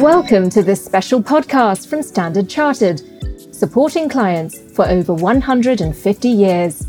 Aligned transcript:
Welcome 0.00 0.50
to 0.50 0.62
this 0.62 0.84
special 0.84 1.22
podcast 1.22 1.88
from 1.88 2.02
Standard 2.02 2.50
Chartered, 2.50 3.00
supporting 3.54 4.10
clients 4.10 4.60
for 4.74 4.86
over 4.86 5.14
150 5.14 6.28
years. 6.28 6.86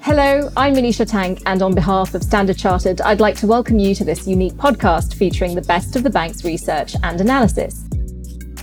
Hello, 0.00 0.50
I'm 0.56 0.74
Manisha 0.74 1.08
Tank, 1.08 1.40
and 1.46 1.62
on 1.62 1.72
behalf 1.72 2.16
of 2.16 2.24
Standard 2.24 2.58
Chartered, 2.58 3.00
I'd 3.02 3.20
like 3.20 3.36
to 3.36 3.46
welcome 3.46 3.78
you 3.78 3.94
to 3.94 4.04
this 4.04 4.26
unique 4.26 4.54
podcast 4.54 5.14
featuring 5.14 5.54
the 5.54 5.62
best 5.62 5.94
of 5.94 6.02
the 6.02 6.10
bank's 6.10 6.44
research 6.44 6.96
and 7.04 7.20
analysis. 7.20 7.84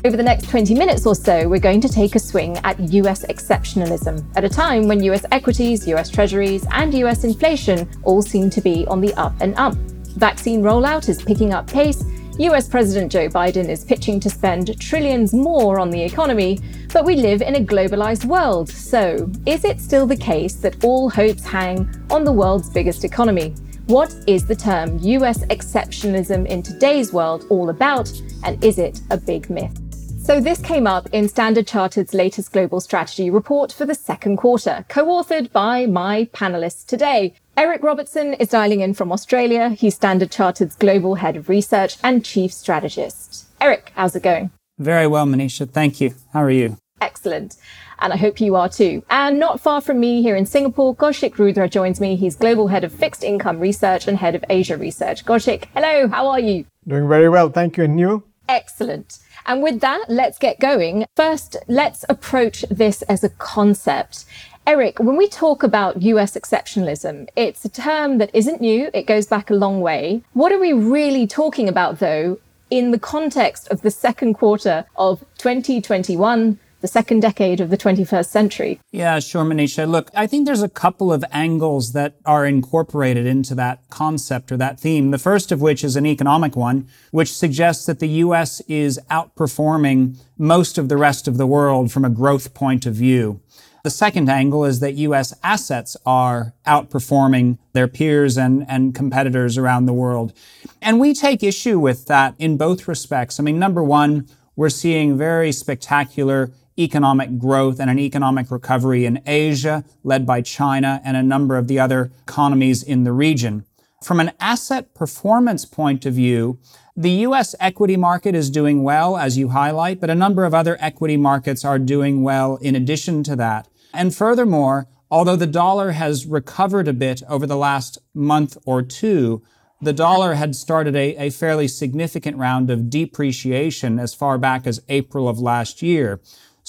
Over 0.03 0.17
the 0.17 0.23
next 0.23 0.49
20 0.49 0.73
minutes 0.75 1.05
or 1.05 1.15
so, 1.15 1.47
we're 1.47 1.59
going 1.59 1.79
to 1.79 1.89
take 1.89 2.15
a 2.15 2.19
swing 2.19 2.57
at 2.65 2.77
US 2.81 3.23
exceptionalism 3.27 4.25
at 4.35 4.43
a 4.43 4.49
time 4.49 4.89
when 4.89 5.01
US 5.03 5.23
equities, 5.31 5.87
US 5.87 6.09
treasuries, 6.09 6.67
and 6.71 6.93
US 6.95 7.23
inflation 7.23 7.89
all 8.03 8.21
seem 8.21 8.49
to 8.49 8.59
be 8.59 8.85
on 8.87 8.99
the 8.99 9.13
up 9.13 9.33
and 9.39 9.55
up. 9.55 9.75
Vaccine 10.17 10.61
rollout 10.61 11.07
is 11.07 11.21
picking 11.21 11.53
up 11.53 11.65
pace, 11.65 12.03
US 12.39 12.69
President 12.69 13.11
Joe 13.11 13.27
Biden 13.27 13.67
is 13.67 13.83
pitching 13.83 14.17
to 14.21 14.29
spend 14.29 14.79
trillions 14.79 15.33
more 15.33 15.77
on 15.77 15.89
the 15.89 16.01
economy, 16.01 16.57
but 16.93 17.03
we 17.03 17.17
live 17.17 17.41
in 17.41 17.55
a 17.55 17.59
globalized 17.59 18.23
world. 18.23 18.69
So, 18.69 19.29
is 19.45 19.65
it 19.65 19.81
still 19.81 20.07
the 20.07 20.15
case 20.15 20.53
that 20.55 20.81
all 20.85 21.09
hopes 21.09 21.43
hang 21.43 21.93
on 22.09 22.23
the 22.23 22.31
world's 22.31 22.69
biggest 22.69 23.03
economy? 23.03 23.55
What 23.87 24.15
is 24.25 24.47
the 24.47 24.55
term 24.55 24.99
US 24.99 25.43
exceptionalism 25.47 26.47
in 26.47 26.63
today's 26.63 27.11
world 27.11 27.45
all 27.49 27.71
about, 27.71 28.09
and 28.45 28.63
is 28.63 28.79
it 28.79 29.01
a 29.09 29.17
big 29.17 29.49
myth? 29.49 29.88
So, 30.21 30.39
this 30.39 30.61
came 30.61 30.85
up 30.85 31.09
in 31.11 31.27
Standard 31.27 31.65
Chartered's 31.65 32.13
latest 32.13 32.51
global 32.51 32.79
strategy 32.81 33.31
report 33.31 33.71
for 33.71 33.85
the 33.85 33.95
second 33.95 34.37
quarter, 34.37 34.85
co 34.87 35.05
authored 35.05 35.51
by 35.51 35.87
my 35.87 36.25
panelists 36.33 36.85
today. 36.85 37.33
Eric 37.57 37.81
Robertsen 37.81 38.35
is 38.39 38.49
dialing 38.49 38.81
in 38.81 38.93
from 38.93 39.11
Australia. 39.11 39.69
He's 39.69 39.95
Standard 39.95 40.29
Chartered's 40.29 40.75
Global 40.75 41.15
Head 41.15 41.35
of 41.35 41.49
Research 41.49 41.97
and 42.03 42.23
Chief 42.23 42.53
Strategist. 42.53 43.47
Eric, 43.59 43.91
how's 43.95 44.15
it 44.15 44.21
going? 44.21 44.51
Very 44.77 45.07
well, 45.07 45.25
Manisha. 45.25 45.67
Thank 45.67 45.99
you. 45.99 46.13
How 46.31 46.43
are 46.43 46.51
you? 46.51 46.77
Excellent. 47.01 47.57
And 47.97 48.13
I 48.13 48.17
hope 48.17 48.39
you 48.39 48.55
are 48.55 48.69
too. 48.69 49.03
And 49.09 49.39
not 49.39 49.59
far 49.59 49.81
from 49.81 49.99
me 49.99 50.21
here 50.21 50.35
in 50.35 50.45
Singapore, 50.45 50.95
Kaushik 50.95 51.37
Rudra 51.39 51.67
joins 51.67 51.99
me. 51.99 52.15
He's 52.15 52.35
Global 52.35 52.67
Head 52.67 52.83
of 52.83 52.93
Fixed 52.93 53.23
Income 53.23 53.59
Research 53.59 54.07
and 54.07 54.17
Head 54.17 54.35
of 54.35 54.45
Asia 54.49 54.77
Research. 54.77 55.25
Kaushik, 55.25 55.65
hello, 55.73 56.07
how 56.07 56.27
are 56.27 56.39
you? 56.39 56.65
Doing 56.87 57.07
very 57.09 57.29
well. 57.29 57.49
Thank 57.49 57.77
you. 57.77 57.85
And 57.85 57.99
you? 57.99 58.23
Excellent. 58.47 59.19
And 59.49 59.63
with 59.63 59.79
that, 59.79 60.05
let's 60.09 60.37
get 60.37 60.59
going. 60.59 61.07
First, 61.15 61.57
let's 61.67 62.05
approach 62.07 62.63
this 62.69 63.01
as 63.13 63.23
a 63.23 63.29
concept. 63.29 64.25
Eric, 64.67 64.99
when 64.99 65.17
we 65.17 65.27
talk 65.27 65.63
about 65.63 66.03
US 66.03 66.37
exceptionalism, 66.37 67.27
it's 67.35 67.65
a 67.65 67.69
term 67.69 68.19
that 68.19 68.29
isn't 68.31 68.61
new. 68.61 68.91
It 68.93 69.07
goes 69.07 69.25
back 69.25 69.49
a 69.49 69.55
long 69.55 69.81
way. 69.81 70.21
What 70.33 70.51
are 70.51 70.59
we 70.59 70.71
really 70.71 71.25
talking 71.25 71.67
about, 71.67 71.97
though, 71.97 72.37
in 72.69 72.91
the 72.91 72.99
context 72.99 73.67
of 73.69 73.81
the 73.81 73.89
second 73.89 74.35
quarter 74.35 74.85
of 74.95 75.25
2021? 75.39 76.59
The 76.81 76.87
second 76.87 77.19
decade 77.19 77.59
of 77.59 77.69
the 77.69 77.77
21st 77.77 78.27
century. 78.27 78.79
Yeah, 78.91 79.19
sure, 79.19 79.43
Manisha. 79.43 79.89
Look, 79.89 80.09
I 80.15 80.27
think 80.27 80.45
there's 80.45 80.61
a 80.61 80.69
couple 80.69 81.11
of 81.11 81.23
angles 81.31 81.91
that 81.93 82.15
are 82.25 82.45
incorporated 82.45 83.25
into 83.25 83.55
that 83.55 83.87
concept 83.89 84.51
or 84.51 84.57
that 84.57 84.79
theme. 84.79 85.11
The 85.11 85.17
first 85.17 85.51
of 85.51 85.61
which 85.61 85.83
is 85.83 85.95
an 85.95 86.05
economic 86.05 86.55
one, 86.55 86.87
which 87.11 87.33
suggests 87.33 87.85
that 87.85 87.99
the 87.99 88.07
U.S. 88.07 88.61
is 88.61 88.99
outperforming 89.11 90.17
most 90.37 90.77
of 90.77 90.89
the 90.89 90.97
rest 90.97 91.27
of 91.27 91.37
the 91.37 91.47
world 91.47 91.91
from 91.91 92.05
a 92.05 92.09
growth 92.09 92.53
point 92.53 92.85
of 92.85 92.95
view. 92.95 93.41
The 93.83 93.89
second 93.89 94.29
angle 94.29 94.65
is 94.65 94.81
that 94.81 94.95
U.S. 94.95 95.33
assets 95.41 95.95
are 96.05 96.53
outperforming 96.67 97.57
their 97.73 97.87
peers 97.87 98.37
and, 98.37 98.65
and 98.67 98.93
competitors 98.93 99.57
around 99.57 99.85
the 99.85 99.93
world. 99.93 100.33
And 100.81 100.99
we 100.99 101.13
take 101.13 101.43
issue 101.43 101.79
with 101.79 102.05
that 102.07 102.35
in 102.37 102.57
both 102.57 102.87
respects. 102.87 103.39
I 103.39 103.43
mean, 103.43 103.57
number 103.57 103.83
one, 103.83 104.27
we're 104.55 104.69
seeing 104.69 105.17
very 105.17 105.53
spectacular 105.53 106.51
economic 106.79 107.37
growth 107.37 107.79
and 107.79 107.89
an 107.89 107.99
economic 107.99 108.49
recovery 108.49 109.05
in 109.05 109.21
Asia, 109.25 109.83
led 110.03 110.25
by 110.25 110.41
China 110.41 111.01
and 111.03 111.17
a 111.17 111.23
number 111.23 111.57
of 111.57 111.67
the 111.67 111.79
other 111.79 112.11
economies 112.23 112.81
in 112.81 113.03
the 113.03 113.11
region. 113.11 113.65
From 114.03 114.19
an 114.19 114.31
asset 114.39 114.93
performance 114.95 115.65
point 115.65 116.05
of 116.05 116.13
view, 116.13 116.57
the 116.95 117.09
U.S. 117.27 117.53
equity 117.59 117.97
market 117.97 118.33
is 118.33 118.49
doing 118.49 118.83
well, 118.83 119.17
as 119.17 119.37
you 119.37 119.49
highlight, 119.49 119.99
but 119.99 120.09
a 120.09 120.15
number 120.15 120.45
of 120.45 120.53
other 120.53 120.77
equity 120.79 121.17
markets 121.17 121.63
are 121.65 121.79
doing 121.79 122.23
well 122.23 122.57
in 122.57 122.75
addition 122.75 123.23
to 123.23 123.35
that. 123.35 123.67
And 123.93 124.15
furthermore, 124.15 124.87
although 125.11 125.35
the 125.35 125.47
dollar 125.47 125.91
has 125.91 126.25
recovered 126.25 126.87
a 126.87 126.93
bit 126.93 127.23
over 127.27 127.45
the 127.45 127.57
last 127.57 127.97
month 128.13 128.57
or 128.65 128.81
two, 128.81 129.41
the 129.81 129.93
dollar 129.93 130.33
had 130.33 130.55
started 130.55 130.95
a, 130.95 131.15
a, 131.15 131.29
fairly 131.29 131.67
significant 131.67 132.37
round 132.37 132.69
of 132.69 132.89
depreciation 132.89 133.97
as 133.97 134.13
far 134.13 134.37
back 134.37 134.67
as 134.67 134.81
April 134.89 135.29
of 135.29 135.39
last 135.39 135.81
year. 135.81 136.19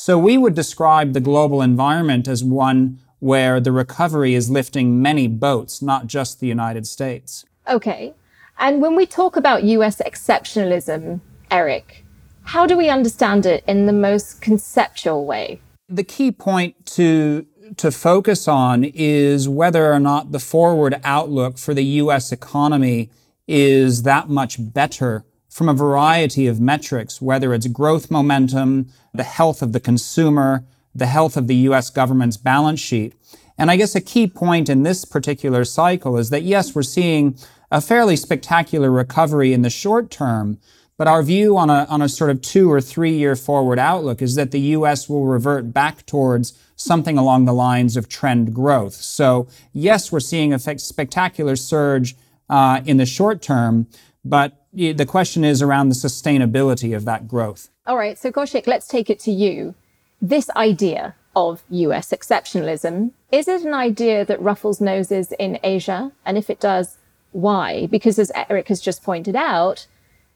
So 0.03 0.19
we 0.19 0.39
would 0.39 0.55
describe 0.55 1.13
the 1.13 1.21
global 1.21 1.61
environment 1.61 2.27
as 2.27 2.43
one 2.43 3.01
where 3.19 3.61
the 3.61 3.71
recovery 3.71 4.35
is 4.35 4.49
lifting 4.49 5.03
many 5.03 5.29
boats, 5.29 5.83
not 5.83 6.07
just 6.07 6.41
the 6.41 6.47
United 6.47 6.87
States. 6.87 7.45
Okay. 7.69 8.15
And 8.59 8.81
when 8.81 8.97
we 8.97 9.05
talk 9.05 9.37
about 9.37 9.63
US 9.63 10.01
exceptionalism, 10.01 11.21
Eric, 11.51 12.07
how 12.45 12.67
do 12.67 12.79
we 12.79 12.89
understand 12.89 13.45
it 13.45 13.63
in 13.67 13.85
the 13.85 13.93
most 13.93 14.41
conceptual 14.41 15.27
way? 15.27 15.61
The 15.91 16.05
key 16.05 16.33
point 16.33 16.87
to 16.97 17.45
to 17.77 17.91
focus 17.93 18.49
on 18.49 18.85
is 18.85 19.51
whether 19.51 19.93
or 19.93 20.01
not 20.01 20.33
the 20.33 20.41
forward 20.41 20.99
outlook 21.05 21.59
for 21.59 21.75
the 21.75 21.85
US 22.03 22.33
economy 22.33 23.11
is 23.47 24.05
that 24.05 24.31
much 24.31 24.57
better 24.59 25.27
from 25.51 25.69
a 25.69 25.75
variety 25.75 26.47
of 26.47 26.61
metrics, 26.61 27.21
whether 27.21 27.53
it's 27.53 27.67
growth 27.67 28.11
momentum, 28.11 28.89
the 29.13 29.25
health 29.25 29.61
of 29.61 29.73
the 29.73 29.81
consumer, 29.81 30.65
the 30.95 31.07
health 31.07 31.37
of 31.37 31.49
the 31.49 31.57
US 31.57 31.91
government's 31.91 32.37
balance 32.37 32.81
sheet. 32.81 33.15
And 33.59 33.71
I 33.71 33.77
guess 33.77 33.95
a 33.95 34.01
key 34.01 34.27
point 34.27 34.69
in 34.69 34.85
this 34.85 35.05
particular 35.05 35.65
cycle 35.65 36.17
is 36.17 36.31
that 36.31 36.45
yes, 36.45 36.75
we're 36.75 36.83
seeing 36.83 37.37
a 37.71 37.81
fairly 37.81 38.17
spectacular 38.17 38.91
recovery 38.91 39.53
in 39.53 39.63
the 39.63 39.71
short 39.71 40.11
term, 40.11 40.59
but 40.97 41.09
our 41.09 41.23
view 41.23 41.57
on 41.59 41.69
a, 41.69 41.85
on 41.89 42.01
a 42.01 42.09
sort 42.09 42.31
of 42.31 42.43
two 42.43 42.71
or 42.71 42.81
three 42.81 43.13
year 43.13 43.35
forward 43.35 43.79
outlook 43.79 44.23
is 44.23 44.37
that 44.37 44.53
the 44.53 44.61
US 44.61 45.09
will 45.09 45.27
revert 45.27 45.73
back 45.73 46.07
towards 46.07 46.57
something 46.77 47.19
along 47.19 47.45
the 47.45 47.53
lines 47.53 47.97
of 47.97 48.09
trend 48.09 48.55
growth. 48.55 48.95
So 48.95 49.49
yes, 49.73 50.13
we're 50.13 50.21
seeing 50.21 50.55
a 50.55 50.59
spectacular 50.59 51.57
surge 51.57 52.17
uh, 52.49 52.83
in 52.87 52.97
the 52.99 53.07
short 53.07 53.43
term, 53.43 53.89
but 54.25 54.60
the 54.73 55.07
question 55.07 55.45
is 55.45 55.63
around 55.63 55.89
the 55.89 55.95
sustainability 55.95 56.97
of 56.97 57.05
that 57.05 57.29
growth. 57.29 57.71
All 57.87 57.97
right, 57.97 58.19
so 58.19 58.31
Kaushik, 58.31 58.67
let's 58.67 58.87
take 58.87 59.11
it 59.11 59.19
to 59.21 59.31
you. 59.31 59.75
This 60.23 60.51
idea 60.51 61.15
of 61.35 61.63
US 61.71 62.11
exceptionalism, 62.11 63.13
is 63.33 63.49
it 63.49 63.63
an 63.63 63.75
idea 63.75 64.25
that 64.25 64.43
ruffles 64.43 64.81
noses 64.81 65.33
in 65.39 65.59
Asia? 65.63 66.13
And 66.25 66.37
if 66.37 66.51
it 66.51 66.61
does, 66.61 66.99
why? 67.33 67.87
Because 67.87 68.19
as 68.19 68.33
Eric 68.49 68.69
has 68.69 68.81
just 68.81 69.03
pointed 69.03 69.37
out, 69.37 69.87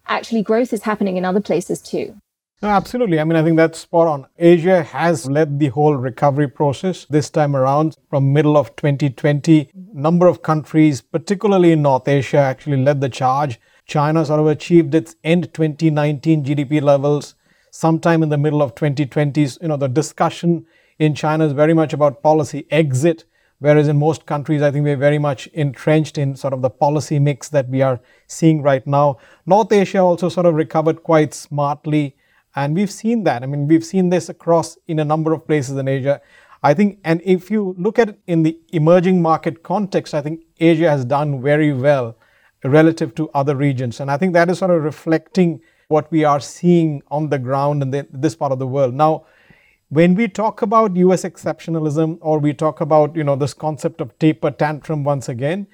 actually 0.07 0.43
growth 0.43 0.73
is 0.73 0.83
happening 0.83 1.17
in 1.17 1.25
other 1.25 1.41
places 1.41 1.81
too. 1.81 2.17
No, 2.63 2.71
absolutely. 2.71 3.21
I 3.21 3.25
mean, 3.25 3.37
I 3.37 3.43
think 3.43 3.57
that's 3.57 3.81
spot 3.81 4.07
on. 4.07 4.27
Asia 4.39 4.83
has 4.83 5.27
led 5.29 5.59
the 5.59 5.69
whole 5.69 5.97
recovery 5.97 6.49
process 6.49 7.05
this 7.11 7.29
time 7.29 7.55
around 7.55 7.97
from 8.09 8.33
middle 8.33 8.57
of 8.57 8.75
2020. 8.77 9.71
Number 9.93 10.27
of 10.27 10.43
countries, 10.43 11.03
particularly 11.03 11.73
in 11.73 11.83
North 11.83 12.09
Asia, 12.09 12.39
actually 12.39 12.79
led 12.79 13.01
the 13.01 13.09
charge. 13.09 13.61
China 13.87 14.25
sort 14.25 14.41
of 14.41 14.47
achieved 14.47 14.95
its 14.95 15.17
end 15.23 15.53
2019 15.53 16.45
GDP 16.45 16.83
levels 16.83 17.35
sometime 17.71 18.23
in 18.23 18.29
the 18.29 18.39
middle 18.39 18.63
of 18.63 18.75
2020s. 18.75 19.61
You 19.61 19.69
know, 19.69 19.77
the 19.77 19.89
discussion 19.89 20.67
in 20.99 21.15
China 21.15 21.45
is 21.45 21.53
very 21.53 21.75
much 21.75 21.93
about 21.93 22.23
policy 22.23 22.67
exit, 22.71 23.25
whereas 23.59 23.89
in 23.89 23.99
most 23.99 24.27
countries, 24.27 24.63
I 24.63 24.71
think 24.71 24.85
we're 24.85 24.97
very 24.97 25.19
much 25.19 25.49
entrenched 25.49 26.19
in 26.19 26.37
sort 26.37 26.55
of 26.55 26.63
the 26.63 26.71
policy 26.71 27.19
mix 27.19 27.49
that 27.51 27.69
we 27.69 27.83
are 27.83 28.01
seeing 28.27 28.63
right 28.63 28.87
now. 28.87 29.19
North 29.45 29.73
Asia 29.73 29.99
also 29.99 30.29
sort 30.29 30.47
of 30.47 30.55
recovered 30.55 31.03
quite 31.03 31.35
smartly, 31.35 32.17
and 32.57 32.75
we've 32.75 32.91
seen 32.91 33.25
that. 33.25 33.43
I 33.43 33.47
mean, 33.47 33.67
we've 33.67 33.85
seen 33.85 34.11
this 34.11 34.29
across 34.29 34.79
in 34.87 34.99
a 34.99 35.05
number 35.05 35.33
of 35.33 35.47
places 35.47 35.77
in 35.77 35.89
Asia. 35.89 36.21
I 36.63 36.73
think, 36.73 37.01
and 37.05 37.21
if 37.25 37.51
you 37.51 37.75
look 37.77 37.99
at 37.99 38.09
it 38.11 38.21
in 38.27 38.45
the 38.45 38.59
emerging 38.73 39.21
market 39.21 39.63
context, 39.63 40.15
I 40.15 40.23
think 40.23 40.41
Asia 40.59 40.89
has 40.89 41.05
done 41.05 41.43
very 41.43 41.73
well 41.75 42.17
relative 42.65 43.15
to 43.15 43.31
other 43.35 43.55
regions. 43.55 44.01
And 44.01 44.11
I 44.11 44.17
think 44.17 44.33
that 44.33 44.51
is 44.51 44.59
sort 44.59 44.71
of 44.71 44.83
reflecting 44.83 45.61
what 45.89 46.11
we 46.11 46.25
are 46.25 46.41
seeing 46.41 47.03
on 47.11 47.29
the 47.29 47.39
ground 47.39 47.83
in 47.83 47.91
the, 47.91 48.07
this 48.11 48.35
part 48.35 48.53
of 48.53 48.59
the 48.59 48.67
world. 48.67 48.95
Now, 48.95 49.27
when 49.91 50.15
we 50.15 50.29
talk 50.29 50.63
about 50.63 50.97
US 50.97 51.25
exceptionalism 51.25 52.19
or 52.21 52.39
we 52.39 52.55
talk 52.55 52.81
about, 52.81 53.15
you 53.15 53.23
know, 53.23 53.37
this 53.37 53.55
concept 53.55 54.01
of 54.01 54.19
taper 54.19 54.51
tantrum 54.51 55.05
once 55.05 55.29
again, 55.29 55.67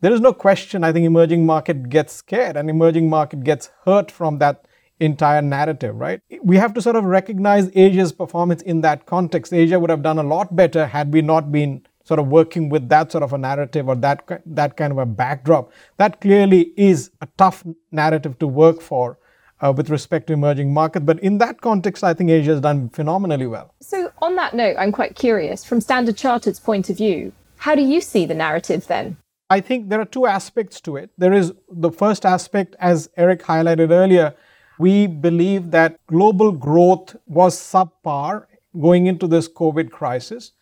there 0.00 0.12
is 0.12 0.20
no 0.20 0.34
question 0.34 0.84
I 0.84 0.92
think 0.92 1.06
emerging 1.06 1.46
market 1.46 1.88
gets 1.88 2.12
scared 2.12 2.56
and 2.56 2.68
emerging 2.68 3.08
market 3.08 3.42
gets 3.42 3.70
hurt 3.86 4.10
from 4.10 4.38
that 4.38 4.66
entire 5.00 5.42
narrative, 5.42 5.96
right? 5.96 6.20
We 6.42 6.56
have 6.56 6.74
to 6.74 6.82
sort 6.82 6.96
of 6.96 7.04
recognize 7.04 7.70
Asia's 7.74 8.12
performance 8.12 8.62
in 8.62 8.82
that 8.82 9.06
context. 9.06 9.52
Asia 9.52 9.80
would 9.80 9.90
have 9.90 10.02
done 10.02 10.18
a 10.18 10.22
lot 10.22 10.54
better 10.54 10.86
had 10.86 11.12
we 11.12 11.22
not 11.22 11.50
been 11.50 11.86
sort 12.04 12.20
of 12.20 12.28
working 12.28 12.68
with 12.68 12.88
that 12.88 13.10
sort 13.10 13.24
of 13.24 13.32
a 13.32 13.38
narrative 13.38 13.88
or 13.88 13.96
that 13.96 14.42
that 14.46 14.76
kind 14.76 14.92
of 14.92 14.98
a 14.98 15.06
backdrop 15.06 15.72
that 15.96 16.20
clearly 16.20 16.72
is 16.76 17.10
a 17.20 17.28
tough 17.38 17.64
narrative 17.90 18.38
to 18.38 18.46
work 18.46 18.80
for 18.80 19.18
uh, 19.60 19.72
with 19.72 19.90
respect 19.90 20.26
to 20.26 20.32
emerging 20.32 20.72
markets. 20.72 21.04
But 21.04 21.20
in 21.20 21.38
that 21.38 21.60
context, 21.60 22.04
I 22.04 22.14
think 22.14 22.30
Asia 22.30 22.52
has 22.52 22.60
done 22.60 22.88
phenomenally 22.90 23.46
well. 23.46 23.74
So, 23.80 24.12
on 24.20 24.36
that 24.36 24.54
note, 24.54 24.76
I'm 24.78 24.92
quite 24.92 25.16
curious 25.16 25.64
from 25.64 25.80
Standard 25.80 26.16
Chartered's 26.16 26.60
point 26.60 26.90
of 26.90 26.98
view, 26.98 27.32
how 27.56 27.74
do 27.74 27.82
you 27.82 28.00
see 28.00 28.26
the 28.26 28.34
narrative 28.34 28.86
then? 28.86 29.16
I 29.50 29.60
think 29.60 29.88
there 29.88 30.00
are 30.00 30.06
two 30.06 30.26
aspects 30.26 30.80
to 30.82 30.96
it. 30.96 31.10
There 31.16 31.32
is 31.32 31.52
the 31.70 31.90
first 31.90 32.26
aspect, 32.26 32.76
as 32.78 33.08
Eric 33.16 33.42
highlighted 33.42 33.90
earlier, 33.90 34.34
we 34.78 35.06
believe 35.06 35.70
that 35.70 35.98
global 36.06 36.50
growth 36.50 37.14
was 37.26 37.56
subpar 37.58 38.46
going 38.80 39.06
into 39.06 39.26
this 39.26 39.48
COVID 39.48 39.90
crisis. 39.90 40.52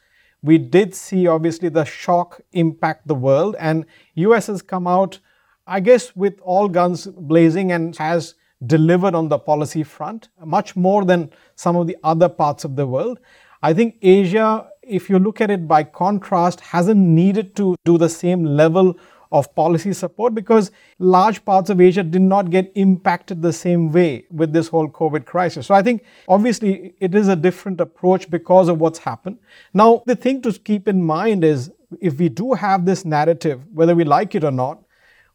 We 0.42 0.58
did 0.58 0.94
see 0.94 1.26
obviously 1.26 1.68
the 1.68 1.84
shock 1.84 2.40
impact 2.52 3.06
the 3.06 3.14
world, 3.14 3.56
and 3.58 3.86
US 4.14 4.48
has 4.48 4.60
come 4.60 4.86
out, 4.86 5.20
I 5.66 5.80
guess, 5.80 6.16
with 6.16 6.40
all 6.40 6.68
guns 6.68 7.06
blazing 7.06 7.70
and 7.72 7.96
has 7.96 8.34
delivered 8.66 9.14
on 9.14 9.28
the 9.28 9.38
policy 9.38 9.82
front, 9.82 10.28
much 10.44 10.74
more 10.76 11.04
than 11.04 11.30
some 11.54 11.76
of 11.76 11.86
the 11.86 11.96
other 12.02 12.28
parts 12.28 12.64
of 12.64 12.76
the 12.76 12.86
world. 12.86 13.18
I 13.62 13.72
think 13.72 13.98
Asia, 14.02 14.68
if 14.82 15.08
you 15.08 15.18
look 15.20 15.40
at 15.40 15.50
it 15.50 15.68
by 15.68 15.84
contrast, 15.84 16.60
hasn't 16.60 16.98
needed 16.98 17.54
to 17.56 17.76
do 17.84 17.96
the 17.96 18.08
same 18.08 18.44
level 18.44 18.96
of 19.32 19.52
policy 19.54 19.92
support 19.92 20.34
because 20.34 20.70
large 20.98 21.44
parts 21.44 21.70
of 21.70 21.80
Asia 21.80 22.02
did 22.02 22.20
not 22.20 22.50
get 22.50 22.70
impacted 22.74 23.40
the 23.40 23.52
same 23.52 23.90
way 23.90 24.26
with 24.30 24.52
this 24.52 24.68
whole 24.68 24.88
COVID 24.88 25.24
crisis. 25.24 25.66
So 25.66 25.74
I 25.74 25.82
think 25.82 26.04
obviously 26.28 26.94
it 27.00 27.14
is 27.14 27.28
a 27.28 27.34
different 27.34 27.80
approach 27.80 28.30
because 28.30 28.68
of 28.68 28.78
what's 28.78 28.98
happened. 28.98 29.38
Now, 29.72 30.02
the 30.06 30.14
thing 30.14 30.42
to 30.42 30.52
keep 30.52 30.86
in 30.86 31.02
mind 31.02 31.44
is 31.44 31.72
if 32.00 32.18
we 32.18 32.28
do 32.28 32.52
have 32.52 32.84
this 32.84 33.04
narrative, 33.04 33.62
whether 33.72 33.94
we 33.94 34.04
like 34.04 34.34
it 34.34 34.44
or 34.44 34.50
not, 34.50 34.82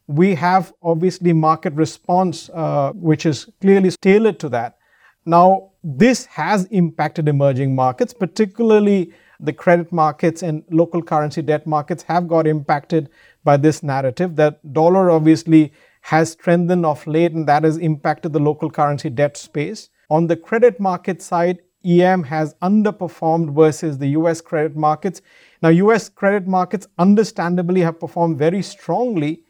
we 0.06 0.34
have 0.36 0.72
obviously 0.82 1.32
market 1.32 1.74
response, 1.74 2.48
uh, 2.54 2.92
which 2.92 3.26
is 3.26 3.50
clearly 3.60 3.90
tailored 3.90 4.38
to 4.38 4.48
that. 4.48 4.78
Now, 5.26 5.72
this 5.84 6.24
has 6.26 6.64
impacted 6.66 7.28
emerging 7.28 7.74
markets, 7.74 8.14
particularly 8.14 9.12
the 9.40 9.52
credit 9.52 9.92
markets 9.92 10.42
and 10.42 10.64
local 10.70 11.02
currency 11.02 11.42
debt 11.42 11.66
markets 11.66 12.02
have 12.02 12.26
got 12.26 12.46
impacted 12.46 13.08
by 13.44 13.56
this 13.56 13.82
narrative. 13.82 14.36
That 14.36 14.72
dollar 14.72 15.10
obviously 15.10 15.72
has 16.02 16.32
strengthened 16.32 16.86
of 16.86 17.06
late, 17.06 17.32
and 17.32 17.46
that 17.48 17.64
has 17.64 17.76
impacted 17.76 18.32
the 18.32 18.40
local 18.40 18.70
currency 18.70 19.10
debt 19.10 19.36
space. 19.36 19.90
On 20.10 20.26
the 20.26 20.36
credit 20.36 20.80
market 20.80 21.20
side, 21.20 21.58
EM 21.84 22.24
has 22.24 22.54
underperformed 22.62 23.54
versus 23.54 23.98
the 23.98 24.08
US 24.08 24.40
credit 24.40 24.76
markets. 24.76 25.22
Now, 25.62 25.68
US 25.68 26.08
credit 26.08 26.46
markets 26.46 26.86
understandably 26.98 27.80
have 27.82 28.00
performed 28.00 28.38
very 28.38 28.62
strongly. 28.62 29.42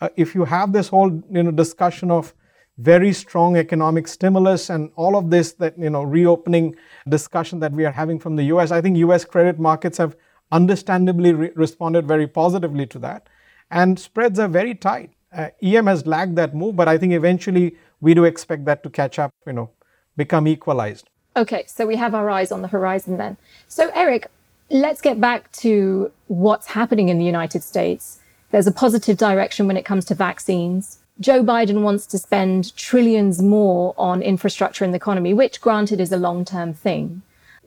Uh, 0.00 0.08
if 0.16 0.34
you 0.34 0.44
have 0.44 0.72
this 0.72 0.88
whole 0.88 1.10
you 1.30 1.42
know, 1.42 1.50
discussion 1.50 2.10
of 2.10 2.34
very 2.78 3.12
strong 3.12 3.56
economic 3.56 4.06
stimulus 4.06 4.68
and 4.68 4.90
all 4.96 5.16
of 5.16 5.30
this 5.30 5.52
that 5.54 5.78
you 5.78 5.88
know 5.88 6.02
reopening 6.02 6.74
discussion 7.08 7.58
that 7.58 7.72
we 7.72 7.86
are 7.86 7.92
having 7.92 8.18
from 8.18 8.36
the 8.36 8.44
US 8.44 8.70
I 8.70 8.82
think 8.82 8.98
US 8.98 9.24
credit 9.24 9.58
markets 9.58 9.96
have 9.96 10.14
understandably 10.52 11.32
re- 11.32 11.50
responded 11.54 12.06
very 12.06 12.26
positively 12.26 12.86
to 12.88 12.98
that 12.98 13.28
and 13.70 13.98
spreads 13.98 14.38
are 14.38 14.48
very 14.48 14.74
tight. 14.74 15.10
Uh, 15.36 15.48
EM 15.62 15.86
has 15.86 16.06
lagged 16.06 16.36
that 16.36 16.54
move 16.54 16.76
but 16.76 16.88
I 16.88 16.98
think 16.98 17.12
eventually 17.12 17.76
we 18.00 18.14
do 18.14 18.24
expect 18.24 18.64
that 18.66 18.82
to 18.84 18.90
catch 18.90 19.18
up 19.18 19.32
you 19.46 19.52
know 19.52 19.70
become 20.16 20.46
equalized. 20.48 21.08
Okay 21.36 21.64
so 21.66 21.86
we 21.86 21.96
have 21.96 22.14
our 22.14 22.30
eyes 22.30 22.52
on 22.52 22.62
the 22.62 22.68
horizon 22.68 23.16
then. 23.16 23.36
So 23.68 23.90
Eric 23.94 24.30
let's 24.70 25.00
get 25.00 25.20
back 25.20 25.50
to 25.52 26.10
what's 26.26 26.68
happening 26.68 27.08
in 27.08 27.18
the 27.18 27.24
United 27.24 27.62
States. 27.62 28.18
There's 28.50 28.66
a 28.66 28.72
positive 28.72 29.16
direction 29.16 29.66
when 29.66 29.76
it 29.76 29.84
comes 29.84 30.04
to 30.06 30.14
vaccines. 30.14 30.98
Joe 31.18 31.42
Biden 31.42 31.82
wants 31.82 32.06
to 32.08 32.18
spend 32.18 32.76
trillions 32.76 33.40
more 33.42 33.94
on 33.96 34.22
infrastructure 34.22 34.84
in 34.84 34.90
the 34.90 34.96
economy, 34.96 35.32
which 35.32 35.60
granted 35.60 36.00
is 36.00 36.12
a 36.12 36.18
long 36.18 36.44
term 36.44 36.74
thing. 36.74 37.22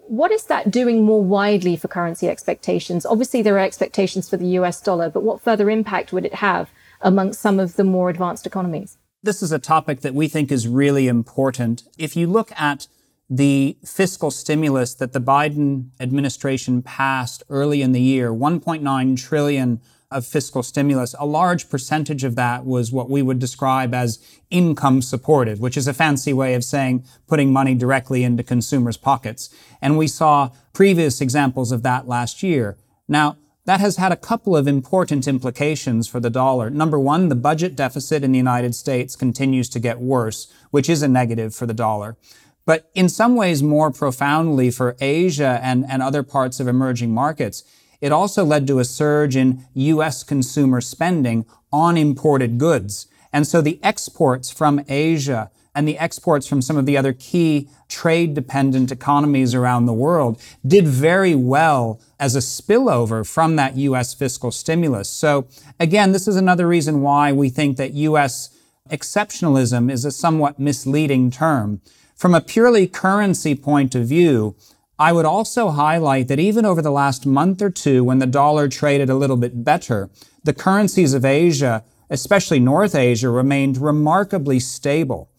What 0.10 0.32
is 0.32 0.46
that 0.46 0.72
doing 0.72 1.06
more 1.06 1.24
widely 1.24 1.76
for 1.76 1.88
currency 1.88 2.28
expectations? 2.28 3.06
Obviously, 3.06 3.44
there 3.44 3.58
are 3.58 3.60
expectations 3.60 4.28
for 4.28 4.38
the 4.38 4.48
US 4.58 4.82
dollar, 4.82 5.08
but 5.08 5.22
what 5.22 5.40
further 5.40 5.70
impact 5.70 6.12
would 6.12 6.26
it 6.26 6.34
have 6.34 6.72
amongst 7.02 7.40
some 7.40 7.60
of 7.60 7.76
the 7.76 7.84
more 7.84 8.10
advanced 8.10 8.48
economies? 8.48 8.98
This 9.22 9.44
is 9.44 9.52
a 9.52 9.60
topic 9.60 10.02
that 10.02 10.16
we 10.16 10.28
think 10.28 10.52
is 10.52 10.68
really 10.68 11.08
important. 11.08 11.84
If 12.00 12.16
you 12.16 12.26
look 12.26 12.52
at 12.60 12.88
the 13.30 13.78
fiscal 13.86 14.32
stimulus 14.32 14.96
that 14.96 15.14
the 15.14 15.22
Biden 15.22 15.90
administration 16.00 16.82
passed 16.82 17.44
early 17.48 17.84
in 17.84 17.92
the 17.92 18.02
year, 18.02 18.32
1.9 18.32 19.16
trillion 19.16 19.80
of 20.12 20.26
fiscal 20.26 20.64
stimulus, 20.64 21.14
a 21.20 21.26
large 21.26 21.70
percentage 21.70 22.24
of 22.24 22.36
that 22.36 22.66
was 22.66 22.92
what 22.92 23.10
we 23.10 23.22
would 23.22 23.38
describe 23.38 23.94
as 23.94 24.18
income 24.50 25.04
supported, 25.04 25.60
which 25.60 25.78
is 25.78 25.88
a 25.88 25.94
fancy 25.94 26.34
way 26.34 26.56
of 26.56 26.64
saying 26.64 27.04
putting 27.28 27.54
money 27.54 27.76
directly 27.76 28.24
into 28.24 28.42
consumers' 28.42 28.98
pockets. 28.98 29.54
And 29.82 29.98
we 29.98 30.08
saw 30.08 30.50
previous 30.74 31.22
examples 31.22 31.72
of 31.72 31.84
that 31.84 32.08
last 32.08 32.42
year. 32.42 32.78
Now, 33.08 33.38
that 33.66 33.80
has 33.82 33.98
had 33.98 34.12
a 34.12 34.18
couple 34.18 34.58
of 34.58 34.68
important 34.68 35.28
implications 35.28 36.08
for 36.08 36.20
the 36.20 36.32
dollar. 36.32 36.72
Number 36.72 37.00
one, 37.00 37.30
the 37.30 37.36
budget 37.36 37.76
deficit 37.76 38.24
in 38.24 38.32
the 38.32 38.38
United 38.40 38.74
States 38.74 39.16
continues 39.16 39.70
to 39.70 39.80
get 39.80 40.00
worse, 40.00 40.52
which 40.72 40.90
is 40.90 41.04
a 41.04 41.08
negative 41.08 41.54
for 41.54 41.68
the 41.68 41.74
dollar. 41.74 42.18
But 42.66 42.90
in 42.96 43.10
some 43.10 43.36
ways 43.36 43.62
more 43.62 43.92
profoundly 43.92 44.72
for 44.72 44.96
Asia 45.00 45.60
and, 45.62 45.86
and 45.88 46.02
other 46.02 46.24
parts 46.24 46.60
of 46.60 46.68
emerging 46.68 47.14
markets, 47.14 47.64
it 48.02 48.12
also 48.12 48.44
led 48.44 48.68
to 48.68 48.80
a 48.80 48.86
surge 48.86 49.36
in 49.36 49.66
U.S. 49.74 50.24
consumer 50.24 50.82
spending 50.82 51.46
on 51.72 51.98
imported 51.98 52.58
goods. 52.58 53.08
And 53.32 53.46
so 53.46 53.62
the 53.62 53.80
exports 53.84 54.50
from 54.50 54.84
Asia 54.88 55.52
and 55.76 55.88
the 55.88 55.98
exports 55.98 56.48
from 56.48 56.62
some 56.62 56.78
of 56.78 56.86
the 56.86 56.98
other 56.98 57.14
key 57.14 57.70
trade 57.88 58.34
dependent 58.34 58.92
economies 58.92 59.54
around 59.54 59.86
the 59.86 59.94
world 59.94 60.42
did 60.66 60.88
very 60.88 61.36
well 61.36 62.02
as 62.20 62.36
a 62.36 62.40
spillover 62.40 63.26
from 63.28 63.56
that 63.56 63.78
U.S. 63.78 64.14
fiscal 64.14 64.52
stimulus. 64.52 65.10
So 65.10 65.48
again, 65.80 66.12
this 66.12 66.28
is 66.28 66.36
another 66.36 66.68
reason 66.68 67.02
why 67.02 67.32
we 67.32 67.50
think 67.50 67.78
that 67.78 67.94
U.S. 67.94 68.50
exceptionalism 68.90 69.92
is 69.92 70.06
a 70.06 70.12
somewhat 70.12 70.60
misleading 70.60 71.32
term. 71.32 71.82
From 72.16 72.36
a 72.36 72.42
purely 72.42 72.86
currency 72.88 73.56
point 73.56 73.96
of 73.96 74.08
view, 74.08 74.56
I 75.02 75.14
would 75.14 75.26
also 75.26 75.70
highlight 75.70 76.28
that 76.28 76.40
even 76.40 76.66
over 76.66 76.82
the 76.82 76.92
last 76.92 77.26
month 77.26 77.62
or 77.62 77.70
two, 77.70 78.04
when 78.04 78.20
the 78.20 78.28
dollar 78.28 78.68
traded 78.68 79.10
a 79.10 79.16
little 79.16 79.38
bit 79.38 79.64
better, 79.64 80.10
the 80.44 80.54
currencies 80.54 81.14
of 81.14 81.24
Asia, 81.24 81.86
especially 82.10 82.60
North 82.60 82.94
Asia, 82.94 83.30
remained 83.30 83.78
remarkably 83.78 84.60
stable. 84.60 85.30